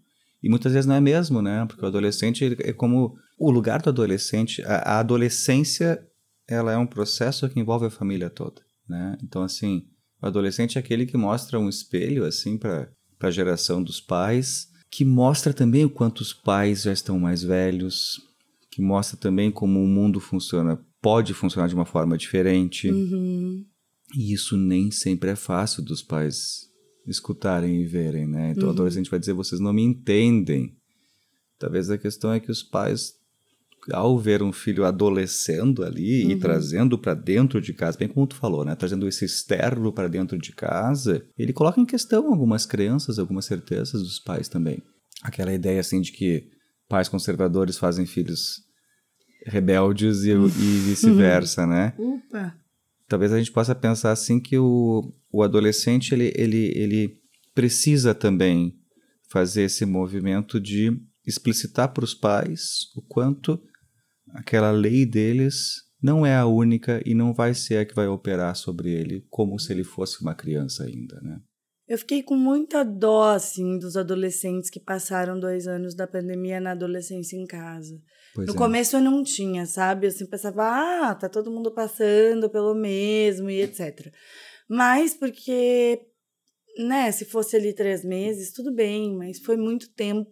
[0.47, 1.65] E muitas vezes não é mesmo, né?
[1.65, 6.01] Porque o adolescente é como o lugar do adolescente, a, a adolescência,
[6.47, 9.17] ela é um processo que envolve a família toda, né?
[9.21, 9.85] Então assim,
[10.21, 14.69] o adolescente é aquele que mostra um espelho assim para para a geração dos pais,
[14.89, 18.21] que mostra também o quanto os pais já estão mais velhos,
[18.71, 22.89] que mostra também como o mundo funciona, pode funcionar de uma forma diferente.
[22.89, 23.65] Uhum.
[24.15, 26.67] E isso nem sempre é fácil dos pais
[27.07, 28.51] escutarem e verem, né?
[28.51, 28.71] Então uhum.
[28.71, 30.75] adolescente vai dizer: vocês não me entendem.
[31.57, 33.13] Talvez a questão é que os pais,
[33.91, 36.31] ao ver um filho adolescendo ali uhum.
[36.31, 38.75] e trazendo para dentro de casa, bem como tu falou, né?
[38.75, 44.01] Trazendo esse externo para dentro de casa, ele coloca em questão algumas crenças, algumas certezas
[44.03, 44.83] dos pais também.
[45.23, 46.49] Aquela ideia assim de que
[46.87, 48.61] pais conservadores fazem filhos
[49.45, 50.37] rebeldes e, e
[50.85, 51.93] vice-versa, né?
[51.97, 52.66] Opa!
[53.07, 57.21] Talvez a gente possa pensar assim que o, o adolescente ele, ele, ele
[57.55, 58.77] precisa também
[59.29, 60.91] fazer esse movimento de
[61.25, 63.61] explicitar para os pais o quanto
[64.29, 68.55] aquela lei deles não é a única e não vai ser a que vai operar
[68.55, 71.39] sobre ele como se ele fosse uma criança ainda, né?
[71.87, 76.71] Eu fiquei com muita dó, assim, dos adolescentes que passaram dois anos da pandemia na
[76.71, 77.97] adolescência em casa.
[78.35, 78.57] Pois no é.
[78.57, 80.07] começo eu não tinha, sabe?
[80.07, 84.11] Eu sempre pensava, ah, tá todo mundo passando pelo mesmo e etc.
[84.69, 86.01] Mas porque,
[86.77, 90.29] né, se fosse ali três meses, tudo bem, mas foi muito tempo.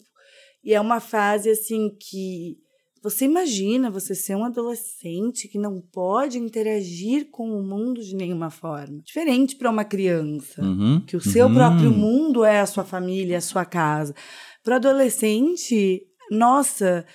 [0.62, 2.58] E é uma fase, assim, que
[3.06, 8.50] você imagina você ser um adolescente que não pode interagir com o mundo de nenhuma
[8.50, 9.00] forma.
[9.04, 11.54] Diferente para uma criança, uhum, que o seu uhum.
[11.54, 14.16] próprio mundo é a sua família, a sua casa.
[14.64, 17.06] Para adolescente, nossa,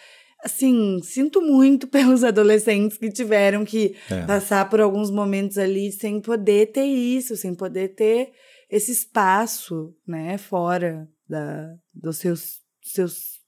[0.44, 4.24] assim, sinto muito pelos adolescentes que tiveram que é.
[4.26, 8.30] passar por alguns momentos ali sem poder ter isso, sem poder ter
[8.70, 13.40] esse espaço, né, fora da, dos seus, seus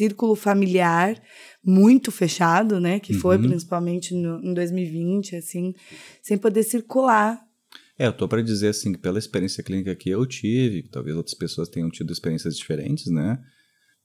[0.00, 1.20] círculo familiar
[1.64, 2.98] muito fechado, né?
[2.98, 3.48] Que foi uhum.
[3.48, 5.74] principalmente no, em 2020, assim,
[6.22, 7.40] sem poder circular.
[7.98, 11.34] É, eu tô para dizer assim que pela experiência clínica que eu tive, talvez outras
[11.34, 13.38] pessoas tenham tido experiências diferentes, né?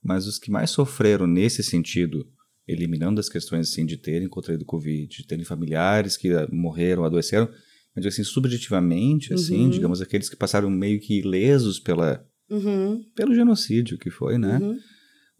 [0.02, 2.26] Mas os que mais sofreram nesse sentido,
[2.68, 7.48] eliminando as questões assim de terem contraído Covid, de terem familiares que morreram, adoeceram,
[7.94, 9.70] mas assim subjetivamente, assim, uhum.
[9.70, 13.02] digamos aqueles que passaram meio que ilesos pela uhum.
[13.14, 14.58] pelo genocídio que foi, né?
[14.58, 14.78] Uhum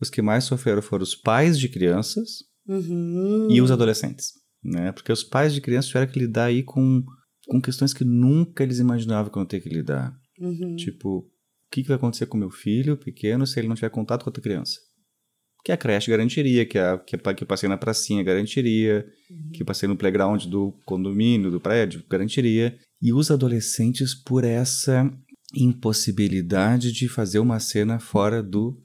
[0.01, 3.49] os que mais sofreram foram os pais de crianças uhum.
[3.51, 4.33] e os adolescentes,
[4.63, 4.93] né?
[4.93, 7.05] Porque os pais de crianças tiveram que lidar aí com,
[7.49, 10.15] com questões que nunca eles imaginavam que iam ter que lidar.
[10.39, 10.77] Uhum.
[10.77, 14.23] Tipo, o que, que vai acontecer com meu filho pequeno se ele não tiver contato
[14.23, 14.79] com outra criança?
[15.65, 19.51] Que a creche garantiria, que, a, que, a, que eu passei na pracinha garantiria, uhum.
[19.53, 22.79] que eu passei no playground do condomínio, do prédio, garantiria.
[23.03, 25.11] E os adolescentes por essa
[25.55, 28.81] impossibilidade de fazer uma cena fora do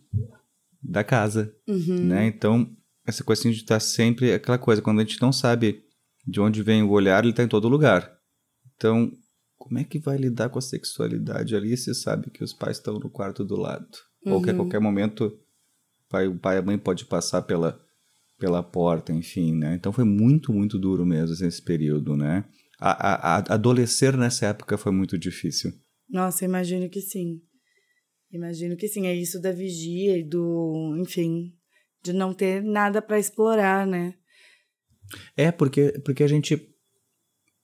[0.82, 2.06] da casa, uhum.
[2.06, 2.28] né?
[2.28, 2.70] Então,
[3.06, 5.84] essa coisa assim de estar sempre aquela coisa, quando a gente não sabe
[6.26, 8.12] de onde vem o olhar, ele está em todo lugar.
[8.76, 9.12] Então,
[9.58, 13.00] como é que vai lidar com a sexualidade ali se sabe que os pais estão
[13.00, 13.88] no quarto do lado?
[14.26, 14.34] Uhum.
[14.34, 14.60] Ou que a uhum.
[14.60, 15.38] qualquer momento
[16.10, 17.80] pai, o pai e a mãe pode passar pela,
[18.38, 19.76] pela porta, enfim, né?
[19.76, 22.44] Então foi muito, muito duro mesmo esse período, né?
[22.80, 25.72] A, a, a adolescer nessa época foi muito difícil.
[26.10, 27.42] Nossa, imagino que sim.
[28.32, 31.54] Imagino que sim, é isso da vigia e do, enfim,
[32.02, 34.14] de não ter nada para explorar, né?
[35.36, 36.74] É, porque, porque a gente,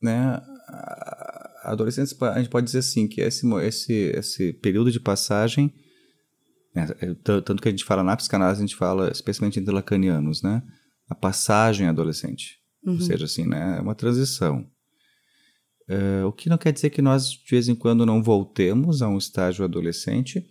[0.01, 5.73] né, a adolescência, a gente pode dizer assim, que esse, esse, esse período de passagem,
[6.75, 10.41] né, é, tanto que a gente fala na psicanálise, a gente fala, especialmente entre lacanianos,
[10.41, 10.61] né,
[11.09, 12.95] a passagem adolescente, uhum.
[12.95, 14.69] ou seja, assim, né, é uma transição.
[15.89, 19.07] Uh, o que não quer dizer que nós, de vez em quando, não voltemos a
[19.07, 20.45] um estágio adolescente,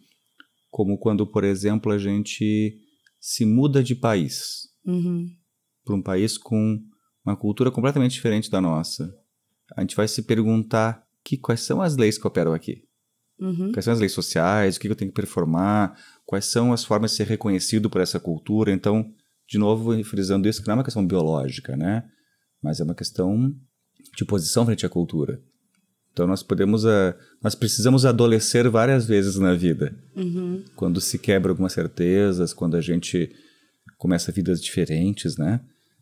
[0.71, 2.79] como quando, por exemplo, a gente
[3.21, 5.27] se muda de país uhum.
[5.85, 6.79] para um país com
[7.25, 9.13] uma cultura completamente diferente da nossa.
[9.77, 12.85] A gente vai se perguntar que, quais são as leis que operam aqui.
[13.39, 13.73] Uhum.
[13.73, 17.11] Quais são as leis sociais, o que eu tenho que performar, quais são as formas
[17.11, 18.73] de ser reconhecido por essa cultura.
[18.73, 19.13] Então,
[19.49, 22.09] de novo, frisando isso, que não é uma questão biológica, né?
[22.63, 23.55] Mas é uma questão
[24.17, 25.43] de posição frente à cultura.
[26.17, 29.95] Então nós podemos, uh, nós precisamos adolescer várias vezes na vida.
[30.17, 30.65] Uhum.
[30.75, 33.31] Quando se quebra algumas certezas, quando a gente
[33.99, 35.61] começa vidas diferentes, né?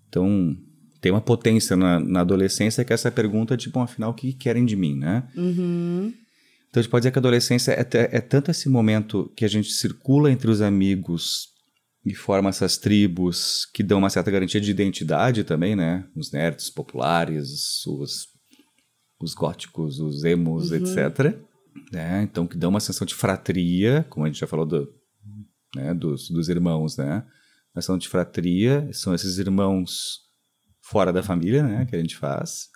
[0.09, 0.57] Então
[1.00, 4.33] tem uma potência na, na adolescência que é essa pergunta de, bom, afinal, o que
[4.33, 5.24] querem de mim, né?
[5.35, 6.15] Uhum.
[6.71, 9.48] Então a gente pode dizer que a adolescência é, é tanto esse momento que a
[9.48, 11.48] gente circula entre os amigos
[12.06, 16.06] e forma essas tribos que dão uma certa garantia de identidade também, né?
[16.15, 18.33] Os nerds populares, os
[19.21, 20.77] os góticos, os emos, uhum.
[20.77, 21.37] etc.
[21.92, 22.23] Né?
[22.23, 24.92] Então, que dão uma sensação de fratria, como a gente já falou do,
[25.75, 27.27] né, dos, dos irmãos, né?
[27.75, 30.21] A sensação de fratria são esses irmãos
[30.81, 31.87] fora da família, né?
[31.87, 32.69] Que a gente faz,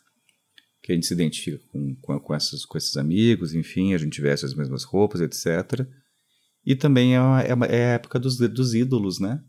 [0.82, 4.20] que a gente se identifica com, com, com, esses, com esses amigos, enfim, a gente
[4.20, 5.86] veste as mesmas roupas, etc.
[6.64, 9.42] E também é, uma, é, uma, é a época dos, dos ídolos, né?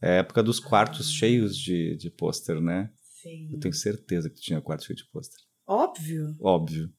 [0.00, 1.12] É a época dos quartos ah.
[1.12, 2.90] cheios de, de pôster, né?
[3.20, 3.50] Sim.
[3.52, 5.38] Eu tenho certeza que tinha quarto cheio de pôster.
[5.70, 6.34] Óbvio.
[6.40, 6.90] Óbvio.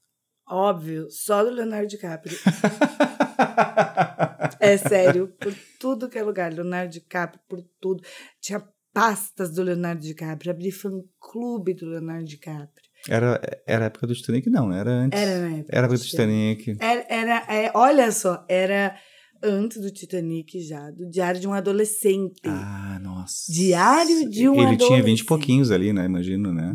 [0.49, 2.37] Óbvio, só do Leonardo DiCaprio.
[4.61, 6.53] é sério, por tudo que é lugar.
[6.53, 8.01] Leonardo DiCaprio, por tudo.
[8.39, 12.89] Tinha pastas do Leonardo DiCaprio, abri fã-clube do Leonardo DiCaprio.
[13.09, 15.19] Era, era a época do Titanic, não, era antes.
[15.19, 15.75] Era na época.
[15.75, 16.77] Era a época do do Titanic.
[16.79, 18.95] Era, era é, olha só, era
[19.43, 22.39] antes do Titanic já, do Diário de um Adolescente.
[22.45, 23.51] Ah, nossa.
[23.51, 24.87] Diário de um Ele adolescente.
[24.87, 26.05] tinha 20 e pouquinhos ali, né?
[26.05, 26.71] Imagino, né?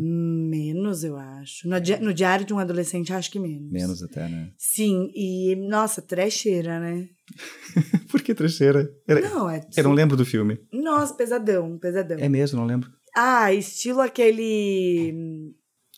[0.57, 1.67] Menos, eu acho.
[1.67, 3.71] No, di- no Diário de um Adolescente, acho que menos.
[3.71, 4.51] Menos até, né?
[4.57, 7.07] Sim, e, nossa, trecheira, né?
[8.09, 8.89] Por que trecheira?
[9.07, 9.61] Era- Não, é.
[9.75, 10.59] Eu não lembro do filme.
[10.73, 12.17] Nossa, pesadão, pesadão.
[12.19, 12.89] É mesmo, não lembro.
[13.15, 15.53] Ah, estilo aquele.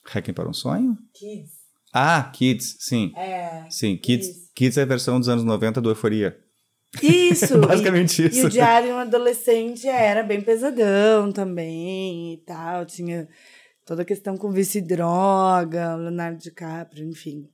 [0.05, 0.97] Requiem para um sonho?
[1.13, 1.51] Kids.
[1.93, 3.11] Ah, Kids, sim.
[3.15, 3.65] É.
[3.69, 4.49] Sim, Kids, Isso.
[4.55, 6.37] Kids é a versão dos anos 90 do Euforia.
[7.03, 7.57] Isso!
[7.61, 8.39] Basicamente e, isso.
[8.39, 12.85] E o Diário de um Adolescente era bem pesadão também e tal.
[12.85, 13.27] Tinha
[13.89, 17.49] toda a questão com vício e droga, Leonardo DiCaprio, enfim.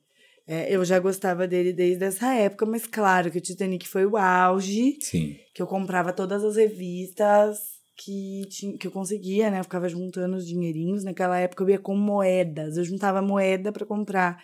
[0.46, 4.18] É, eu já gostava dele desde essa época, mas claro que o Titanic foi o
[4.18, 5.38] auge, Sim.
[5.54, 7.58] que eu comprava todas as revistas
[7.98, 9.62] que, tinha, que eu conseguia, né?
[9.62, 11.06] Eu ficava juntando os dinheirinhos.
[11.06, 12.76] Naquela época eu ia com moedas.
[12.76, 14.38] Eu juntava moeda para comprar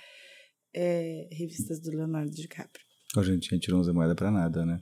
[0.74, 2.86] é, revistas do Leonardo DiCaprio.
[3.18, 4.80] Hoje em dia a gente não usa moeda pra nada, né?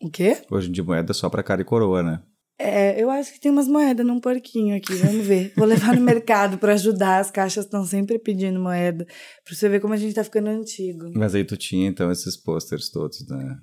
[0.00, 0.40] O quê?
[0.48, 2.22] Hoje em dia moeda só pra cara e coroa, né?
[2.62, 5.50] É, eu acho que tem umas moedas num porquinho aqui, vamos ver.
[5.56, 9.80] Vou levar no mercado para ajudar, as caixas estão sempre pedindo moeda, pra você ver
[9.80, 11.10] como a gente tá ficando antigo.
[11.14, 13.56] Mas aí tu tinha então esses posters todos, né?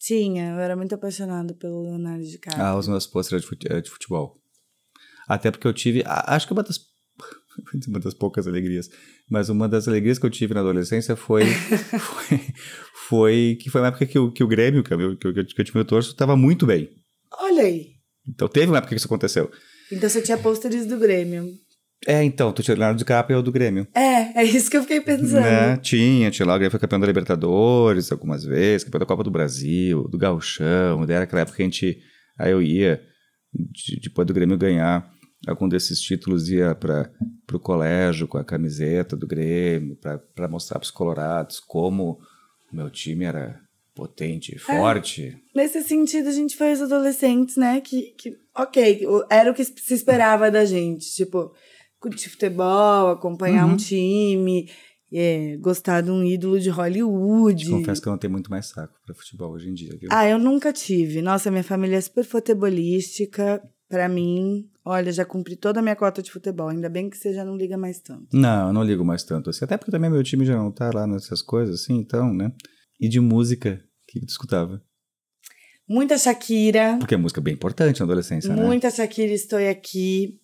[0.00, 2.60] Tinha, eu era muito apaixonada pelo Leonardo DiCaprio.
[2.60, 4.36] Ah, os meus posters de eh, de futebol.
[5.28, 6.02] Até porque eu tive.
[6.04, 6.80] Acho que uma das.
[7.86, 8.88] Uma das poucas alegrias.
[9.28, 11.44] Mas uma das alegrias que eu tive na adolescência foi.
[12.00, 12.40] foi,
[13.08, 15.40] foi que foi uma época que o, que o Grêmio, que, eu, que, eu, que
[15.40, 16.88] eu tive meu torço, estava muito bem.
[17.38, 17.99] Olha aí.
[18.34, 19.50] Então teve uma época que isso aconteceu.
[19.92, 21.48] Então você tinha pôsteres do Grêmio.
[22.06, 23.86] É, então, tu tinha o Leonardo DiCaprio e o do Grêmio.
[23.94, 25.42] É, é isso que eu fiquei pensando.
[25.42, 25.76] Né?
[25.76, 29.30] Tinha, tinha lá, o Grêmio foi campeão da Libertadores algumas vezes, campeão da Copa do
[29.30, 31.98] Brasil, do Gauchão, daí era aquela época que a gente,
[32.38, 33.02] aí eu ia,
[33.52, 35.06] de- depois do Grêmio ganhar
[35.46, 37.10] algum desses títulos, ia para
[37.52, 39.94] o colégio com a camiseta do Grêmio,
[40.34, 42.18] para mostrar para os colorados como
[42.72, 43.60] o meu time era
[44.00, 45.36] potente, forte.
[45.54, 47.80] Nesse sentido, a gente foi os adolescentes, né?
[47.82, 51.04] Que, que ok, era o que se esperava da gente.
[51.14, 51.52] Tipo,
[51.98, 53.74] curtir futebol, acompanhar Uhum.
[53.74, 54.70] um time,
[55.12, 57.64] é, gostar de um ídolo de Hollywood.
[57.64, 60.08] Te confesso que eu não tenho muito mais saco para futebol hoje em dia, viu?
[60.10, 61.20] Ah, eu nunca tive.
[61.20, 63.62] Nossa, minha família é super futebolística.
[63.88, 66.68] Pra mim, olha, já cumpri toda a minha cota de futebol.
[66.68, 68.28] Ainda bem que você já não liga mais tanto.
[68.32, 69.64] Não, eu não ligo mais tanto assim.
[69.64, 72.52] Até porque também meu time já não tá lá nessas coisas assim, então, né?
[73.00, 74.82] E de música, que tu escutava?
[75.88, 76.96] Muita Shakira.
[76.98, 78.62] Porque é música bem importante na adolescência, né?
[78.64, 80.38] Muita Shakira, estou aqui.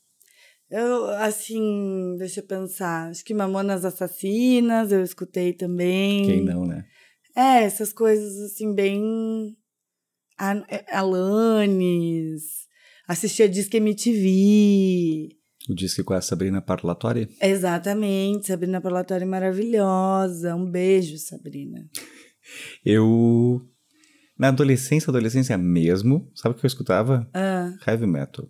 [0.69, 3.11] Eu, assim, deixa eu pensar.
[3.11, 6.25] Acho que Mamonas Assassinas eu escutei também.
[6.25, 6.85] Quem não, né?
[7.37, 9.57] É, essas coisas, assim, bem.
[10.39, 12.67] A- é, Alanis.
[13.07, 15.29] Assistia Disque MTV.
[15.69, 17.29] O disco com a Sabrina Parlatori.
[17.41, 18.49] Exatamente.
[18.49, 20.57] Sabrina Parlatori maravilhosa.
[20.57, 21.89] Um beijo, Sabrina.
[22.85, 23.61] Eu.
[24.39, 27.27] Na adolescência, adolescência mesmo, sabe o que eu escutava?
[27.33, 28.47] Ah, Heavy metal.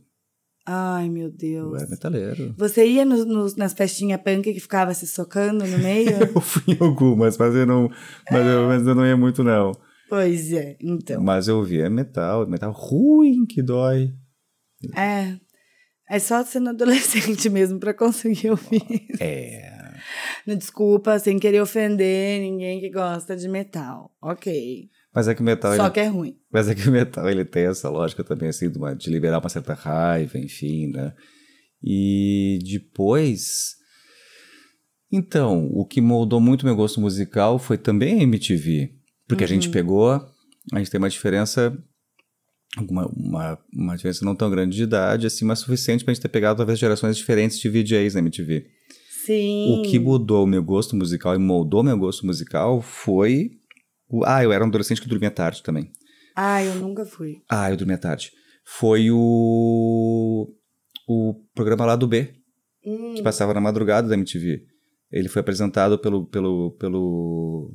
[0.67, 1.81] ai, meu Eu Deus.
[1.81, 2.55] era metaleiro.
[2.59, 6.09] Você ia nos- nos- nas festinhas punk que ficava se socando no meio?
[6.35, 7.89] Eu fui em algumas, mas eu não,
[8.31, 9.71] mas eu, mas eu não ia muito, não.
[10.09, 11.23] pois é, então.
[11.23, 14.13] Mas eu ouvia metal, metal ruim que dói.
[14.97, 15.37] É.
[16.09, 19.07] É só sendo adolescente mesmo pra conseguir ouvir.
[19.21, 19.76] É.
[20.47, 24.11] Desculpa, sem querer ofender ninguém que gosta de metal.
[24.23, 24.89] Ok.
[25.15, 25.75] Mas é que o metal.
[25.77, 26.37] Só ele- que é ruim.
[26.53, 29.39] Mas é que o metal ele tem essa lógica também, assim, de, uma- de liberar
[29.41, 31.13] uma certa raiva, enfim, né?
[31.83, 33.77] E depois.
[35.11, 38.91] Então, o que moldou muito meu gosto musical foi também a MTV.
[39.29, 40.11] Porque a gente pegou.
[40.73, 41.77] A gente tem uma diferença.
[42.91, 46.29] Uma, uma, uma diferença não tão grande de idade, assim, mas suficiente pra gente ter
[46.29, 48.67] pegado talvez gerações diferentes de VJs na MTV.
[49.27, 49.81] Sim.
[49.81, 53.59] O que mudou o meu gosto musical e moldou meu gosto musical foi.
[54.09, 55.91] O, ah, eu era um adolescente que dormia tarde também.
[56.37, 57.43] Ah, eu nunca fui.
[57.51, 58.31] Ah, eu dormia tarde.
[58.65, 60.49] Foi o.
[61.09, 62.35] O programa lá do B,
[62.85, 64.65] Hum, que passava na madrugada da MTV.
[65.11, 66.27] Ele foi apresentado pelo.
[66.27, 66.71] pelo.
[66.79, 67.75] pelo.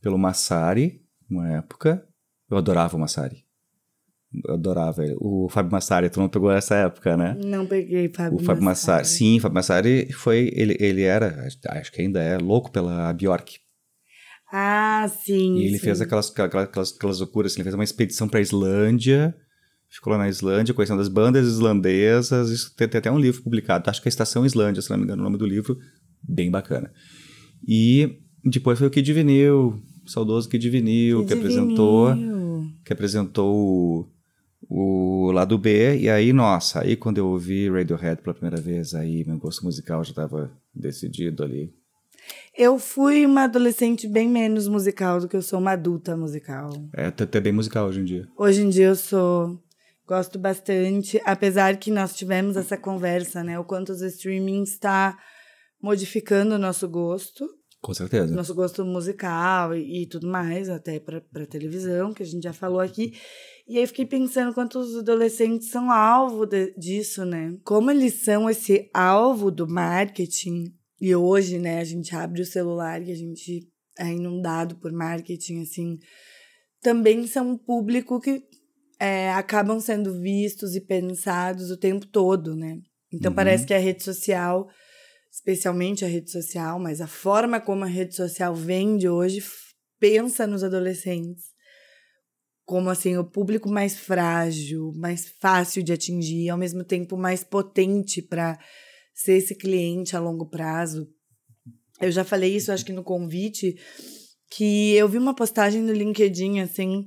[0.00, 2.08] pelo Massari, uma época.
[2.50, 3.43] Eu adorava o Massari.
[4.48, 5.16] Adorava ele.
[5.20, 7.36] O Fábio Massari, tu não pegou essa época, né?
[7.44, 9.06] não peguei Fábio O Fábio Massari.
[9.06, 10.50] Sim, o Fábio Massari foi.
[10.54, 13.58] Ele, ele era, acho que ainda é, louco pela Bjork.
[14.52, 15.56] Ah, sim.
[15.56, 15.84] E ele sim.
[15.84, 19.34] fez aquelas, aquelas, aquelas, loucuras, assim, ele fez uma expedição pra Islândia,
[19.88, 23.90] ficou lá na Islândia, conhecendo as bandas islandesas, isso tem, tem até um livro publicado,
[23.90, 25.76] acho que é Estação Islândia, se não me engano o nome do livro,
[26.22, 26.92] bem bacana.
[27.66, 32.64] E Depois foi o Kid Vinil, saudoso Kid Vinil, Kid que apresentou, Vinil.
[32.84, 34.13] que apresentou
[34.68, 35.98] o, lado B.
[35.98, 40.02] E aí, nossa, aí quando eu ouvi Radiohead pela primeira vez, aí meu gosto musical
[40.04, 41.72] já estava decidido ali.
[42.56, 46.70] Eu fui uma adolescente bem menos musical do que eu sou uma adulta musical.
[46.94, 48.28] É até até bem musical hoje em dia.
[48.36, 49.60] Hoje em dia eu sou.
[50.06, 53.58] Gosto bastante, apesar que nós tivemos essa conversa, né?
[53.58, 55.16] O quanto os streamings está
[55.80, 57.48] modificando o nosso gosto,
[57.80, 58.34] Com certeza.
[58.34, 62.80] nosso gosto musical e, e tudo mais, até para televisão, que a gente já falou
[62.80, 63.14] aqui.
[63.66, 67.56] E aí fiquei pensando quantos adolescentes são alvo de- disso, né?
[67.64, 70.64] Como eles são esse alvo do marketing.
[71.00, 73.66] E hoje, né, a gente abre o celular e a gente
[73.98, 75.98] é inundado por marketing, assim.
[76.82, 78.42] Também são um público que
[79.00, 82.78] é, acabam sendo vistos e pensados o tempo todo, né?
[83.12, 83.36] Então Uhum.
[83.36, 84.68] parece que a rede social,
[85.32, 89.42] especialmente a rede social, mas a forma como a rede social vende hoje,
[89.98, 91.53] pensa nos adolescentes
[92.64, 98.22] como assim o público mais frágil, mais fácil de atingir, ao mesmo tempo mais potente
[98.22, 98.58] para
[99.14, 101.06] ser esse cliente a longo prazo.
[102.00, 103.76] Eu já falei isso, acho que no convite,
[104.50, 107.06] que eu vi uma postagem no LinkedIn assim.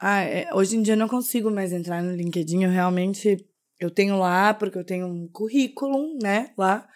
[0.00, 3.36] Ah, é, hoje em dia eu não consigo mais entrar no LinkedIn, eu realmente
[3.78, 6.88] eu tenho lá porque eu tenho um currículo, né, lá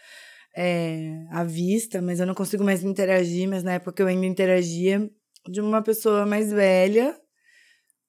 [0.57, 5.09] é, à vista, mas eu não consigo mais interagir, mas na época eu ainda interagia
[5.49, 7.17] de uma pessoa mais velha,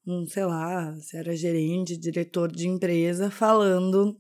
[0.08, 4.18] um, sei lá, se era gerente, diretor de empresa, falando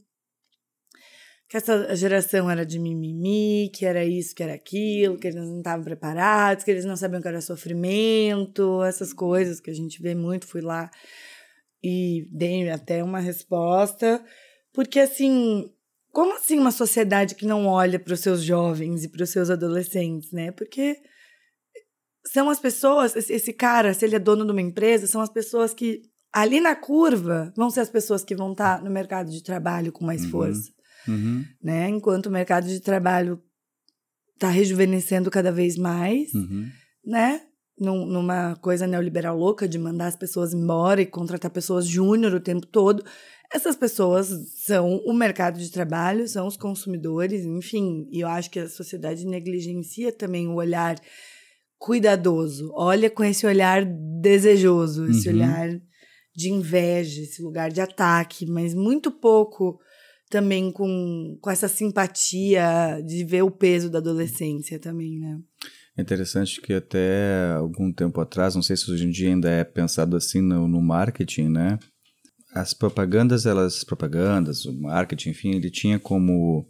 [1.47, 5.59] que essa geração era de mimimi, que era isso, que era aquilo, que eles não
[5.59, 10.13] estavam preparados, que eles não sabiam que era sofrimento, essas coisas que a gente vê
[10.13, 10.45] muito.
[10.45, 10.91] Fui lá
[11.81, 14.21] e dei até uma resposta,
[14.73, 15.71] porque assim,
[16.11, 19.49] como assim uma sociedade que não olha para os seus jovens e para os seus
[19.49, 20.51] adolescentes, né?
[20.51, 20.97] Porque
[22.31, 25.73] são as pessoas, esse cara, se ele é dono de uma empresa, são as pessoas
[25.73, 26.01] que
[26.33, 30.05] ali na curva vão ser as pessoas que vão estar no mercado de trabalho com
[30.05, 30.29] mais Uhum.
[30.31, 30.71] força
[31.07, 31.43] Uhum.
[31.63, 31.87] né?
[31.89, 33.41] Enquanto o mercado de trabalho
[34.35, 36.67] está rejuvenescendo cada vez mais, Uhum.
[37.05, 37.41] né?
[37.79, 42.39] Num- numa coisa neoliberal louca de mandar as pessoas embora e contratar pessoas júnior o
[42.39, 43.03] tempo todo.
[43.53, 44.27] Essas pessoas
[44.65, 48.07] são o mercado de trabalho, são os consumidores, enfim.
[48.11, 50.99] E eu acho que a sociedade negligencia também o olhar
[51.77, 52.71] cuidadoso.
[52.73, 53.85] Olha com esse olhar
[54.21, 55.35] desejoso, esse Uhum.
[55.35, 55.69] olhar
[56.35, 59.79] de inveja, esse lugar de ataque, mas muito pouco
[60.29, 65.39] também com, com essa simpatia de ver o peso da adolescência também, né?
[65.97, 69.63] É interessante que até algum tempo atrás, não sei se hoje em dia ainda é
[69.63, 71.79] pensado assim no, no marketing, né?
[72.53, 76.67] As propagandas, elas, propagandas, o marketing, enfim, ele tinha como,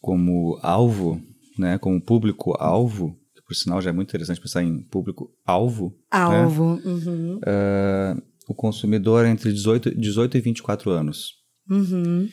[0.00, 1.22] como alvo,
[1.56, 1.78] né?
[1.78, 3.16] Como público-alvo,
[3.52, 6.80] por sinal já é muito interessante pensar em público-alvo, Alvo.
[6.84, 7.38] Uhum.
[7.46, 8.16] ah,
[8.48, 11.34] o consumidor entre 18, 18 e 24 anos.
[11.70, 12.28] Uhum.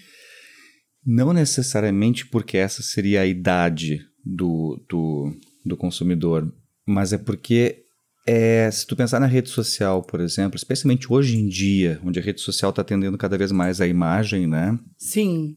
[1.05, 5.34] Não necessariamente porque essa seria a idade do, do,
[5.65, 6.51] do consumidor,
[6.88, 7.84] mas é porque
[8.26, 12.22] é, se tu pensar na rede social, por exemplo, especialmente hoje em dia, onde a
[12.22, 14.78] rede social está atendendo cada vez mais a imagem, né?
[14.97, 15.55] Sim.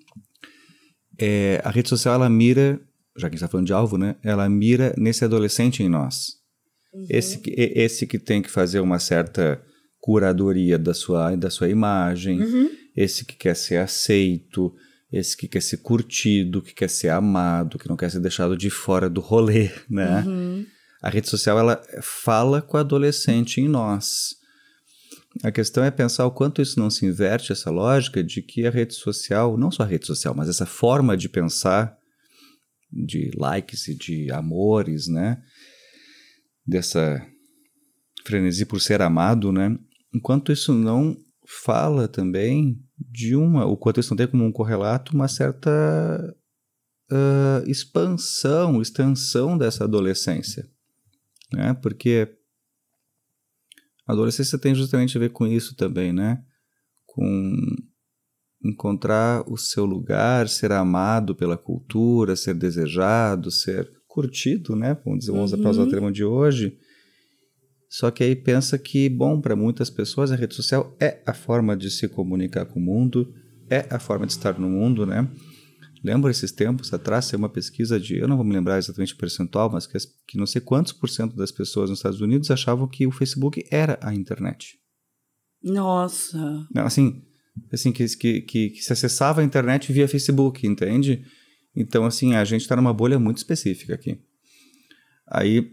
[1.18, 2.80] É, a rede social ela mira,
[3.16, 4.16] já que a gente está falando de alvo, né?
[4.22, 6.40] Ela mira nesse adolescente em nós.
[7.08, 9.62] Esse, que- e- esse que tem que fazer uma certa
[10.00, 12.70] curadoria da sua, da sua imagem, Uhum.
[12.96, 14.74] esse que quer ser aceito,
[15.10, 18.68] esse que quer ser curtido, que quer ser amado, que não quer ser deixado de
[18.70, 20.22] fora do rolê, né?
[20.26, 20.66] Uhum.
[21.00, 24.36] A rede social ela fala com o adolescente em nós.
[25.42, 28.70] A questão é pensar o quanto isso não se inverte essa lógica de que a
[28.70, 31.96] rede social, não só a rede social, mas essa forma de pensar
[32.92, 35.42] de likes e de amores, né?
[36.66, 37.26] Dessa
[38.24, 39.76] frenesi por ser amado, né?
[40.14, 41.16] Enquanto isso não
[41.46, 45.70] fala também de uma, o quanto isso não tem como um correlato, uma certa
[47.10, 50.66] ah, expansão, extensão dessa adolescência,
[51.52, 51.74] né?
[51.74, 52.28] Porque
[54.06, 56.42] a adolescência tem justamente a ver com isso também, né?
[57.06, 57.54] Com
[58.64, 64.96] encontrar o seu lugar, ser amado pela cultura, ser desejado, ser curtido, né?
[65.04, 65.68] Vamos dizer, vamos Uhum.
[65.70, 66.76] usar o termo de hoje.
[67.88, 71.76] Só que aí pensa que, bom, para muitas pessoas a rede social é a forma
[71.76, 73.32] de se comunicar com o mundo,
[73.68, 75.28] é a forma de estar no mundo, né?
[76.04, 79.16] Lembro esses tempos atrás, saiu uma pesquisa de, eu não vou me lembrar exatamente o
[79.16, 79.96] percentual, mas que,
[80.26, 83.64] que não sei quantos por cento das pessoas nos Estados Unidos achavam que o Facebook
[83.70, 84.78] era a internet.
[85.62, 86.66] Nossa.
[86.74, 87.22] Não, Assim,
[87.72, 91.24] assim que, que, que, que se acessava a internet via Facebook, entende?
[91.74, 94.20] Então, assim, a gente está numa bolha muito específica aqui.
[95.26, 95.72] Aí,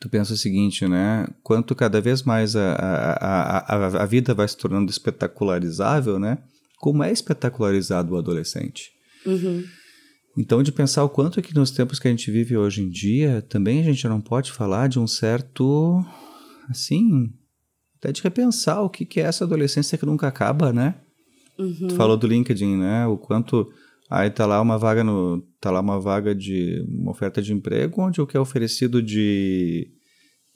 [0.00, 1.26] tu pensa o seguinte, né?
[1.42, 6.38] Quanto cada vez mais a, a, a, a, vida vai se tornando espetacularizável, né?
[6.78, 8.90] Como é espetacularizado o adolescente.
[9.24, 9.64] Uhum.
[10.36, 13.40] Então, de pensar o quanto que nos tempos que a gente vive hoje em dia,
[13.48, 16.04] também a gente não pode falar de um certo,
[16.68, 17.32] assim,
[18.04, 20.94] até de repensar o que, que é essa adolescência que nunca acaba, né?
[21.58, 21.88] Uhum.
[21.88, 23.06] Tu falou do LinkedIn, né?
[23.06, 23.70] O quanto
[24.10, 28.02] aí tá lá uma vaga no tá lá uma vaga de uma oferta de emprego
[28.02, 29.88] onde o que é oferecido de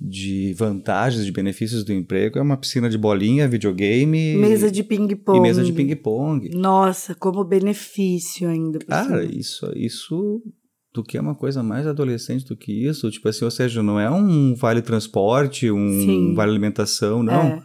[0.01, 5.09] de vantagens, de benefícios do emprego é uma piscina de bolinha, videogame, mesa de ping
[5.17, 6.51] pong e mesa de ping pong.
[6.51, 8.79] Nossa, como benefício ainda.
[8.81, 10.43] Cara, isso isso
[10.99, 14.01] do que é uma coisa mais adolescente do que isso, tipo assim, ou seja, não
[14.01, 16.35] é um vale transporte, um Sim.
[16.35, 17.43] vale alimentação, não.
[17.43, 17.63] É.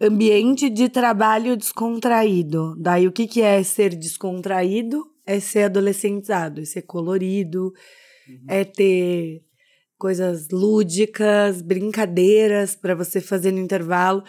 [0.00, 2.76] Ambiente de trabalho descontraído.
[2.78, 5.04] Daí o que, que é ser descontraído?
[5.26, 7.72] É ser adolescentizado, é ser colorido,
[8.48, 9.42] é ter
[9.98, 14.22] coisas lúdicas, brincadeiras para você fazer no intervalo.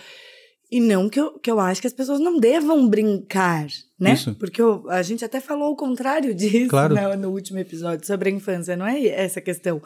[0.69, 3.67] E não que eu, que eu acho que as pessoas não devam brincar,
[3.99, 4.13] né?
[4.13, 4.35] Isso.
[4.35, 6.93] Porque eu- a gente até falou o contrário disso Claro.
[6.93, 9.81] né, no último episódio sobre a infância, não é essa questão.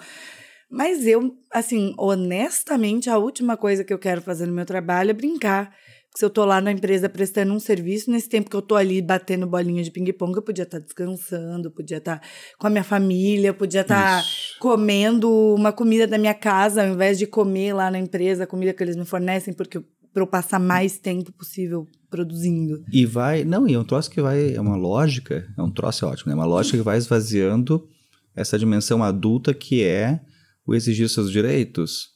[0.69, 5.13] Mas eu, assim, honestamente, a última coisa que eu quero fazer no meu trabalho é
[5.13, 5.71] brincar.
[6.17, 9.01] Se eu tô lá na empresa prestando um serviço, nesse tempo que eu tô ali
[9.01, 12.21] batendo bolinha de ping-pong, eu podia estar descansando, podia estar
[12.57, 14.57] com a minha família, podia estar Isso.
[14.59, 18.73] comendo uma comida da minha casa, ao invés de comer lá na empresa a comida
[18.73, 19.81] que eles me fornecem, porque
[20.13, 22.83] para eu passar mais tempo possível produzindo.
[22.91, 23.43] E vai.
[23.43, 24.53] Não, e é um troço que vai.
[24.53, 25.47] É uma lógica.
[25.57, 26.35] É um troço é ótimo, né?
[26.35, 27.87] Uma lógica que vai esvaziando
[28.35, 30.21] essa dimensão adulta que é
[30.65, 32.09] o exigir seus direitos.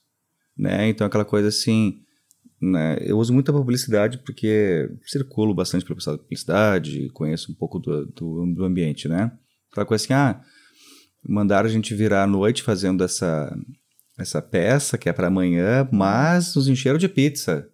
[0.58, 0.90] Né?
[0.90, 2.02] Então, aquela coisa assim.
[2.62, 2.98] Né?
[3.02, 8.54] Eu uso muito a publicidade porque circulo bastante da publicidade, conheço um pouco do, do,
[8.54, 9.32] do ambiente, né?
[9.72, 10.42] Aquela coisa assim, ah,
[11.28, 13.54] mandaram a gente virar à noite fazendo essa,
[14.18, 17.70] essa peça que é para amanhã, mas nos encheram de pizza.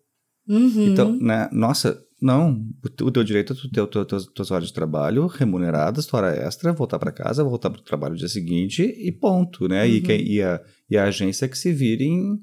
[0.53, 0.87] Uhum.
[0.87, 3.81] Então, né, nossa, não, o teu- direito é tu ter
[4.15, 7.83] as tuas, horas de trabalho remuneradas, tua hora extra, voltar para casa, voltar para o
[7.83, 9.87] trabalho no dia seguinte e ponto, né?
[9.89, 10.01] E, Uhum.
[10.03, 12.39] quem- e, a, e a agência que se vire em,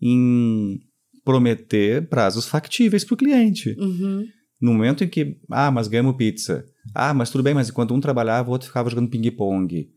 [0.00, 0.80] em
[1.24, 3.76] prometer prazos factíveis para o cliente.
[3.78, 4.26] Uhum.
[4.60, 6.64] No momento em que, ah, mas ganhamos pizza.
[6.94, 9.88] Ah, mas tudo bem, mas enquanto um trabalhava, o outro ficava jogando ping-pong.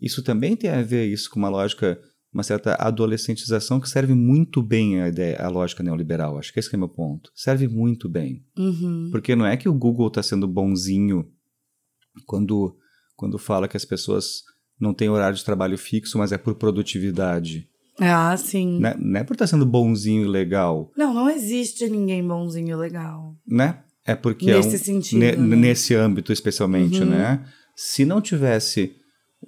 [0.00, 2.00] Isso também tem a ver isso com uma lógica,
[2.32, 6.38] uma certa adolescentização que serve muito bem a ideia, a lógica neoliberal.
[6.38, 7.30] Acho que esse que é meu ponto.
[7.34, 8.44] Serve muito bem.
[8.56, 9.08] Uhum.
[9.10, 11.26] Porque não é que o Google está sendo bonzinho
[12.26, 12.76] quando,
[13.16, 14.42] quando fala que as pessoas
[14.80, 17.68] não têm horário de trabalho fixo, mas é por produtividade.
[17.98, 18.78] Ah, sim.
[18.80, 18.94] Né?
[18.98, 23.36] Não é por estar sendo bonzinho e legal, Não, não existe ninguém bonzinho legal.
[23.46, 23.82] né?
[24.06, 25.56] É porque Nesse é um, sentido, ne- né?
[25.56, 27.10] nesse âmbito especialmente, Uhum.
[27.10, 27.44] né?
[27.76, 28.96] Se não tivesse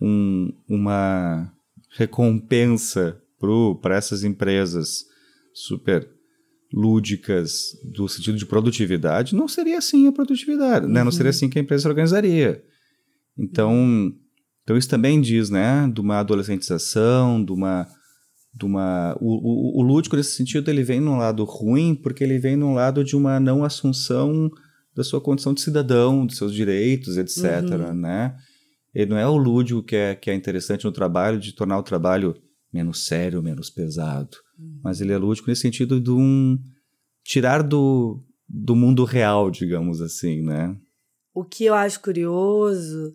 [0.00, 1.50] um- uma
[1.96, 3.20] recompensa
[3.80, 5.04] para essas empresas
[5.52, 6.08] super
[6.72, 11.00] lúdicas do sentido de produtividade, não seria assim a produtividade, né?
[11.00, 11.12] Não Uhum.
[11.12, 12.62] seria assim que a empresa se organizaria.
[13.38, 14.12] Então,
[14.62, 17.86] então isso também diz, né, de uma adolescentização, de uma
[18.54, 22.38] de uma o, o, o lúdico nesse sentido ele vem num lado ruim porque ele
[22.38, 24.50] vem num lado de uma não assunção
[24.94, 27.94] da sua condição de cidadão, dos seus direitos, etc, Uhum.
[27.94, 28.36] né?
[28.94, 31.82] Ele não é o lúdico que é, que é interessante no trabalho de tornar o
[31.82, 32.34] trabalho
[32.72, 34.36] menos sério, menos pesado,
[34.82, 36.58] mas ele é lúdico nesse sentido de um
[37.24, 40.76] tirar do, do mundo real, digamos assim, né?
[41.34, 43.14] O que eu acho curioso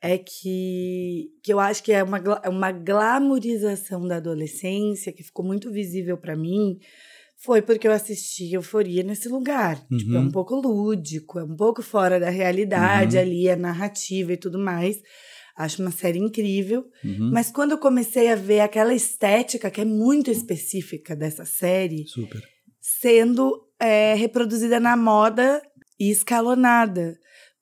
[0.00, 5.44] é que, que eu acho que é uma, gla- uma glamorização da adolescência que ficou
[5.44, 6.78] muito visível para mim.
[7.40, 9.76] Foi porque eu assisti Euforia nesse lugar.
[9.96, 10.24] Tipo, é Uhum.
[10.26, 13.22] um pouco lúdico, é um pouco fora da realidade Uhum.
[13.22, 14.96] ali, a narrativa e tudo mais.
[15.56, 16.84] Acho uma série incrível.
[17.04, 17.30] Uhum.
[17.32, 22.42] Mas quando eu comecei a ver aquela estética que é muito específica dessa série, Super.
[22.80, 25.62] sendo é, reproduzida na moda
[25.98, 27.16] e escalonada.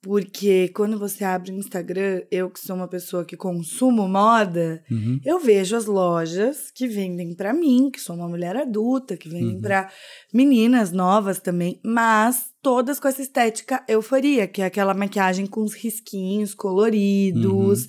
[0.07, 5.19] Porque quando você abre o Instagram, eu que sou uma pessoa que consumo moda, Uhum.
[5.25, 9.57] eu vejo as lojas que vendem pra mim, que sou uma mulher adulta, que vendem
[9.57, 9.61] Uhum.
[9.61, 9.91] pra
[10.33, 15.75] meninas novas também, mas todas com essa estética euforia, que é aquela maquiagem com os
[15.75, 17.89] risquinhos coloridos,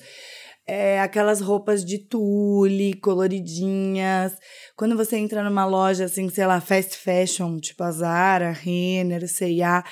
[0.66, 4.34] é, aquelas roupas de tule coloridinhas.
[4.76, 9.84] Quando você entra numa loja assim, sei lá, fast fashion, tipo a Zara, Renner, C&A,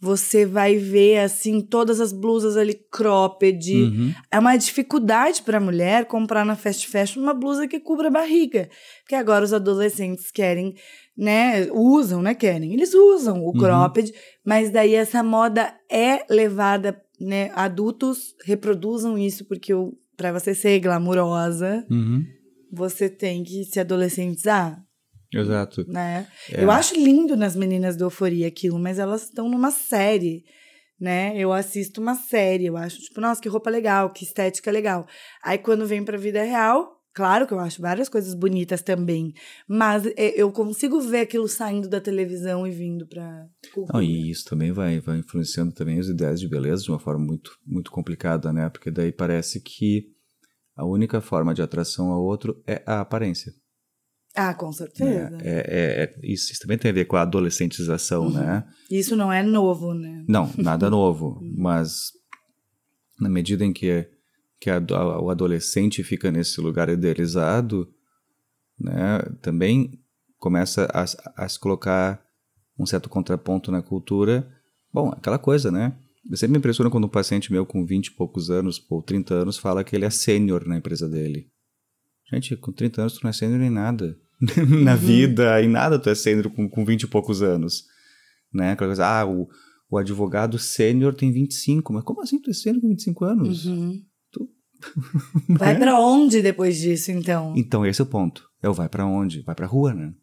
[0.00, 4.12] você vai ver assim todas as blusas ali cropped, Uhum.
[4.30, 8.10] é uma dificuldade para a mulher comprar na fast fashion uma blusa que cubra a
[8.10, 8.68] barriga.
[9.02, 10.74] Porque agora os adolescentes querem,
[11.16, 11.68] né?
[11.72, 12.34] Usam, né?
[12.34, 12.72] Querem.
[12.74, 13.52] Eles usam o Uhum.
[13.52, 14.12] cropped,
[14.44, 17.50] mas daí essa moda é levada, né?
[17.54, 19.72] Adultos reproduzam isso porque
[20.16, 22.24] para você ser glamurosa, Uhum.
[22.70, 24.83] você tem que se adolescentizar.
[25.40, 25.84] Exato.
[25.88, 26.26] Né?
[26.50, 26.62] É.
[26.62, 30.44] Eu acho lindo nas meninas do Euforia aquilo, mas elas estão numa série,
[31.00, 31.32] né?
[31.36, 35.06] Eu assisto uma série, eu acho, tipo, nossa, que roupa legal, que estética legal.
[35.42, 39.32] Aí quando vem pra vida real, claro que eu acho várias coisas bonitas também,
[39.68, 43.46] mas eu consigo ver aquilo saindo da televisão e vindo pra.
[43.92, 47.24] Não, e isso também vai, vai influenciando também as ideias de beleza de uma forma
[47.24, 48.68] muito, muito complicada, né?
[48.68, 50.12] Porque daí parece que
[50.76, 53.52] a única forma de atração ao outro é a aparência.
[54.34, 55.38] Ah, com certeza.
[55.42, 58.64] É, é, é- isso, isso também tem a ver com a adolescentização, né?
[58.90, 60.24] Isso não é novo, né?
[60.28, 62.12] Não, nada novo, mas
[63.20, 64.08] na medida em que,
[64.60, 67.88] que a- a- o adolescente fica nesse lugar idealizado,
[68.78, 70.00] né, também
[70.38, 71.04] começa a,
[71.44, 72.20] a se colocar
[72.78, 74.48] um certo contraponto na cultura.
[74.92, 75.96] Bom, aquela coisa, né?
[76.28, 79.34] Eu sempre me impressiona quando um paciente meu com 20 e poucos anos, ou 30
[79.34, 81.48] anos, fala que ele é sênior na empresa dele.
[82.32, 84.18] Gente, com 30 anos tu não é sênior em nada.
[84.82, 87.84] na vida, em nada tu é sênior com, com 20 e poucos anos.
[88.52, 88.72] Né?
[88.72, 89.48] Aquela coisa, ah, o,
[89.90, 91.92] o advogado sênior tem 25.
[91.92, 93.66] Mas como assim tu é sênior com 25 anos?
[93.66, 94.02] Uhum.
[94.32, 94.48] Tu-
[95.58, 97.54] Vai pra onde depois disso, então?
[97.56, 98.48] Então esse é o ponto.
[98.62, 99.42] É o vai pra onde?
[99.42, 100.14] Vai pra rua, né?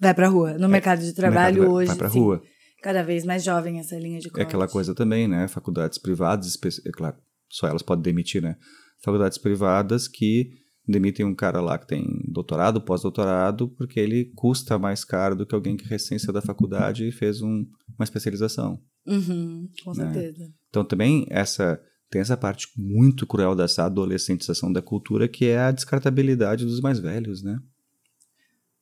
[0.00, 0.58] Vai pra rua.
[0.58, 1.86] No mercado de trabalho mercado hoje.
[1.88, 2.42] vai pra sim, rua.
[2.82, 4.40] Cada vez mais jovem essa linha de corte.
[4.40, 5.46] É aquela coisa também, né?
[5.46, 7.16] Faculdades privadas, é claro,
[7.48, 8.56] só elas podem demitir, né?
[9.04, 10.50] Faculdades privadas que
[10.86, 15.54] demitem um cara lá que tem doutorado, pós-doutorado, porque ele custa mais caro do que
[15.54, 17.64] alguém que recém saiu da faculdade e fez um-
[17.98, 18.80] uma especialização.
[19.06, 20.12] Uhum, com Né?
[20.12, 20.52] certeza.
[20.68, 21.80] Então também essa
[22.10, 26.98] tem essa parte muito cruel dessa adolescentização da cultura que é a descartabilidade dos mais
[26.98, 27.58] velhos, né?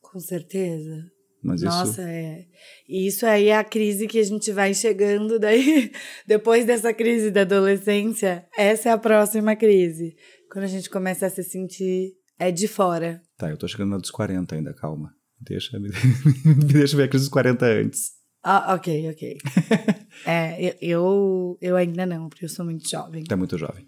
[0.00, 1.04] Com certeza.
[1.42, 2.44] Mas isso Nossa, é.
[2.88, 5.90] E isso aí é a crise que a gente vai chegando daí.
[6.26, 10.16] Depois dessa crise da adolescência, essa é a próxima crise.
[10.50, 13.22] Quando a gente começa a se sentir é de fora.
[13.38, 15.14] Tá, eu tô chegando na dos 40 ainda, calma.
[15.40, 15.90] Deixa, me,
[16.44, 18.10] me deixa ver a crise dos 40 antes.
[18.42, 19.38] Ah, ok, ok.
[20.26, 23.22] é, eu, eu, ainda não, porque eu sou muito jovem.
[23.24, 23.86] Tá muito jovem.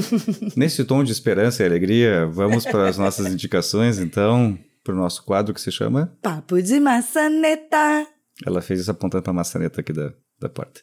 [0.56, 5.22] Nesse tom de esperança e alegria, vamos para as nossas indicações, então, para o nosso
[5.24, 6.16] quadro que se chama.
[6.22, 8.06] Papo de maçaneta.
[8.46, 10.80] Ela fez isso apontando para a maçaneta aqui da, da porta.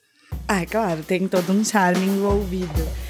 [0.48, 3.05] Ah, claro, tem todo um charme envolvido.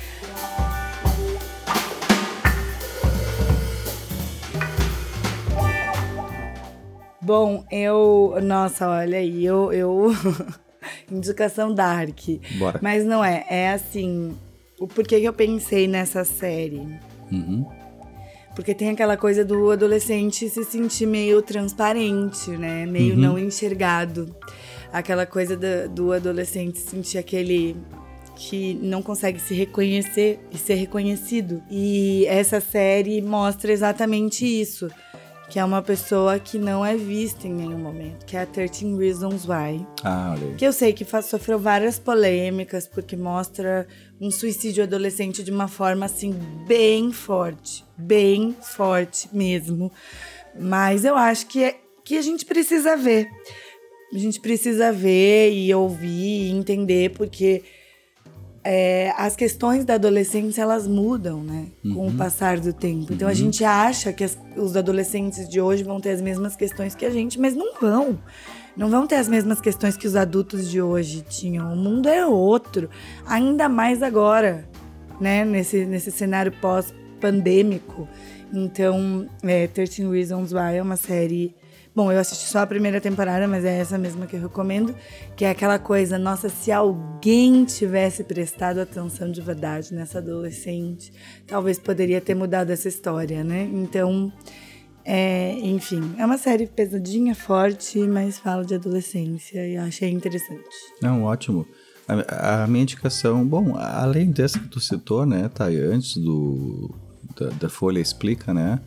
[7.26, 8.38] Bom, eu.
[8.44, 9.74] Nossa, olha aí, eu.
[9.74, 10.12] eu...
[11.12, 12.20] Indicação Dark.
[12.60, 12.80] Bora.
[12.84, 14.38] Mas não é, é assim.
[14.80, 16.88] O porquê que eu pensei nessa série?
[17.32, 17.66] Uhum.
[18.56, 22.86] Porque tem aquela coisa do adolescente se sentir meio transparente, né?
[22.86, 23.20] Meio Uhum.
[23.20, 24.34] não enxergado.
[24.94, 27.76] Aquela coisa do, do adolescente sentir aquele
[28.36, 31.64] que não consegue se reconhecer e ser reconhecido.
[31.72, 34.90] E essa série mostra exatamente isso.
[35.50, 38.26] Que é uma pessoa que não é vista em nenhum momento.
[38.26, 39.86] Que é a 13 Reasons Why.
[40.04, 40.56] Ah, olha aí.
[40.56, 43.88] Que eu sei que sofreu várias polêmicas, porque mostra
[44.20, 46.34] um suicídio adolescente de uma forma assim,
[46.68, 47.86] bem forte.
[47.98, 49.92] Bem forte mesmo.
[50.60, 53.30] Mas eu acho que, é, que a gente precisa ver.
[54.14, 57.64] A gente precisa ver e ouvir e entender, porque
[58.66, 61.68] é, as questões da adolescência elas mudam, né?
[61.94, 63.14] Com o passar do tempo.
[63.14, 66.96] Então a gente acha que as- os adolescentes de hoje vão ter as mesmas questões
[66.96, 68.18] que a gente, mas não vão.
[68.76, 71.72] Não vão ter as mesmas questões que os adultos de hoje tinham.
[71.72, 72.90] O mundo é outro.
[73.26, 74.68] Ainda mais agora,
[75.22, 75.46] né?
[75.46, 78.08] Nesse, nesse cenário pós-pandêmico.
[78.54, 81.56] Então, é, 13 Reasons Why é uma série.
[81.96, 84.94] Bom, eu assisti só a primeira temporada, mas é essa mesma que eu recomendo.
[85.34, 91.14] Que é aquela coisa, nossa, se alguém tivesse prestado atenção de verdade nessa adolescente,
[91.48, 93.70] talvez poderia ter mudado essa história, né?
[93.72, 94.30] Então,
[95.06, 100.76] é, enfim, é uma série pesadinha, forte, mas fala de adolescência e eu achei interessante.
[101.02, 101.66] Não, ótimo.
[102.08, 106.94] A, a minha indicação, bom, além dessa que tu citou, né, tá antes do
[107.40, 108.82] da, da Folha explica, né,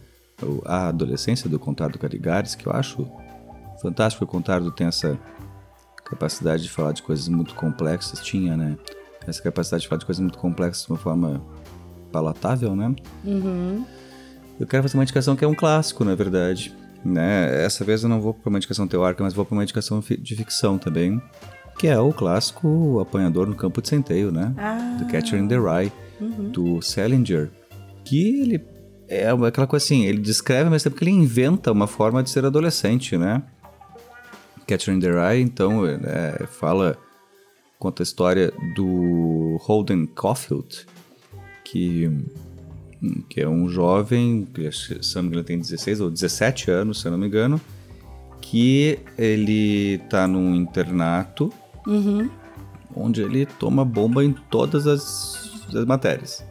[0.65, 3.07] a adolescência do Contardo Carigares, que eu acho
[3.81, 4.25] fantástico.
[4.25, 5.19] O Contardo tem essa
[6.05, 8.77] capacidade de falar de coisas muito complexas, tinha, né,
[9.27, 11.43] essa capacidade de falar de coisas muito complexas de uma forma
[12.11, 12.95] palatável, né.
[14.59, 16.75] Eu quero fazer uma indicação que é um clássico, na verdade.
[17.05, 17.65] Né?
[17.65, 20.35] Essa vez eu não vou para uma indicação teórica, mas vou para uma indicação de
[20.35, 21.23] ficção também,
[21.79, 24.53] que é o clássico Apanhador no Campo de Centeio, né?
[24.59, 24.97] Ah.
[24.99, 25.93] The Catcher in the Rye,
[26.53, 27.51] do Salinger,
[28.05, 28.59] que ele
[29.09, 32.45] é aquela coisa assim, ele descreve, mas tempo que ele inventa uma forma de ser
[32.45, 33.43] adolescente, né?
[34.67, 36.99] Catcher in the Rye, então, é, fala,
[37.79, 40.87] conta a história do Holden Caulfield,
[41.65, 42.11] que
[43.31, 47.07] que é um jovem, que se não me engano tem 16 ou 17 anos, se
[47.07, 47.61] eu não me engano,
[48.41, 51.53] que ele tá num internato
[51.87, 52.29] Uhum.
[52.95, 56.45] onde ele toma bomba em todas as, as matérias.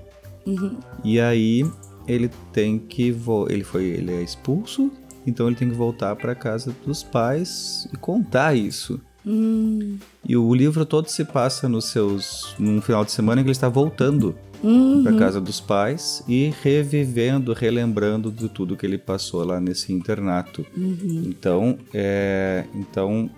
[0.47, 0.79] Uhum.
[1.03, 1.63] E aí
[2.07, 3.15] ele tem que
[3.49, 4.91] ele foi ele é expulso,
[5.25, 8.99] então ele tem que voltar para casa dos pais e contar isso.
[9.25, 9.97] Hum.
[10.27, 13.55] E o livro todo se passa nos seus num final de semana em que ele
[13.55, 15.03] está voltando Uhum.
[15.03, 20.65] para casa dos pais e revivendo, relembrando de tudo que ele passou lá nesse internato.
[20.75, 21.23] Uhum.
[21.27, 23.29] Então, é, então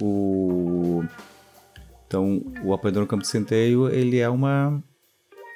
[0.00, 1.02] o
[2.06, 4.82] então o Apanhador no Campo de Centeio ele é uma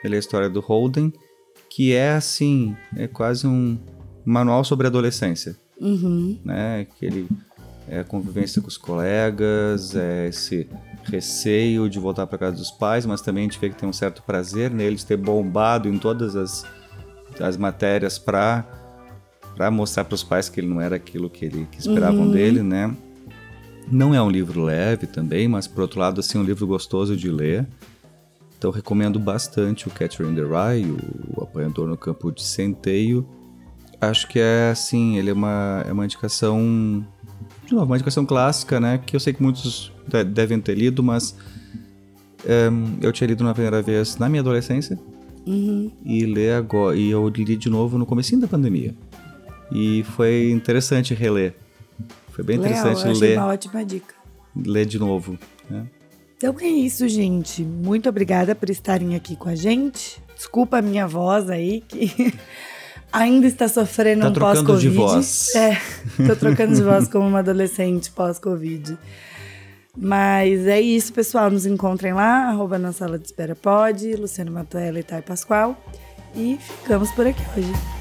[0.02, 1.12] ele é a história do Holden
[1.70, 3.78] que é assim é quase um
[4.24, 6.38] manual sobre adolescência, Uhum.
[6.44, 6.86] né?
[6.98, 7.28] Que ele
[7.88, 10.68] é a convivência com os colegas, é esse
[11.04, 13.92] receio de voltar para casa dos pais, mas também a gente vê que tem um
[13.92, 16.64] certo prazer nele de ter bombado em todas as,
[17.40, 18.64] as matérias para
[19.56, 22.30] para mostrar para os pais que ele não era aquilo que ele que esperavam Uhum.
[22.30, 22.94] dele, né?
[23.90, 27.30] Não é um livro leve também, mas por outro lado assim um livro gostoso de
[27.30, 27.66] ler.
[28.60, 30.84] Então recomendo bastante o Catcher in the Rye,
[31.34, 33.26] o Apanhador no Campo de Centeio.
[33.98, 37.02] Acho que é assim, ele é uma, é uma indicação.
[37.64, 38.98] De novo, uma indicação clássica, né?
[38.98, 41.34] Que eu sei que muitos de- devem ter lido, mas
[42.44, 44.98] ehm, eu tinha lido na primeira vez na minha adolescência
[45.46, 45.90] Uhum.
[46.04, 46.94] e ler agora.
[46.96, 48.94] E eu li de novo no comecinho da pandemia.
[49.72, 51.54] E foi interessante reler.
[52.28, 54.14] Foi bem Legal, interessante ler, uma ótima dica.
[54.54, 55.38] ler de novo.
[55.70, 55.86] Né?
[56.42, 57.62] Então é isso, gente.
[57.62, 60.22] Muito obrigada por estarem aqui com a gente.
[60.34, 62.32] Desculpa a minha voz aí, que
[63.12, 64.88] ainda está sofrendo Tá um trocando pós-Covid.
[64.88, 65.54] de voz.
[65.54, 65.76] É,
[66.26, 68.96] tô trocando de voz como uma adolescente pós-Covid.
[69.94, 71.50] Mas é isso, pessoal.
[71.50, 75.76] Nos encontrem lá, arroba na sala de espera pode, Luciano Matuela e Thay Pascoal.
[76.34, 77.99] E ficamos por aqui hoje.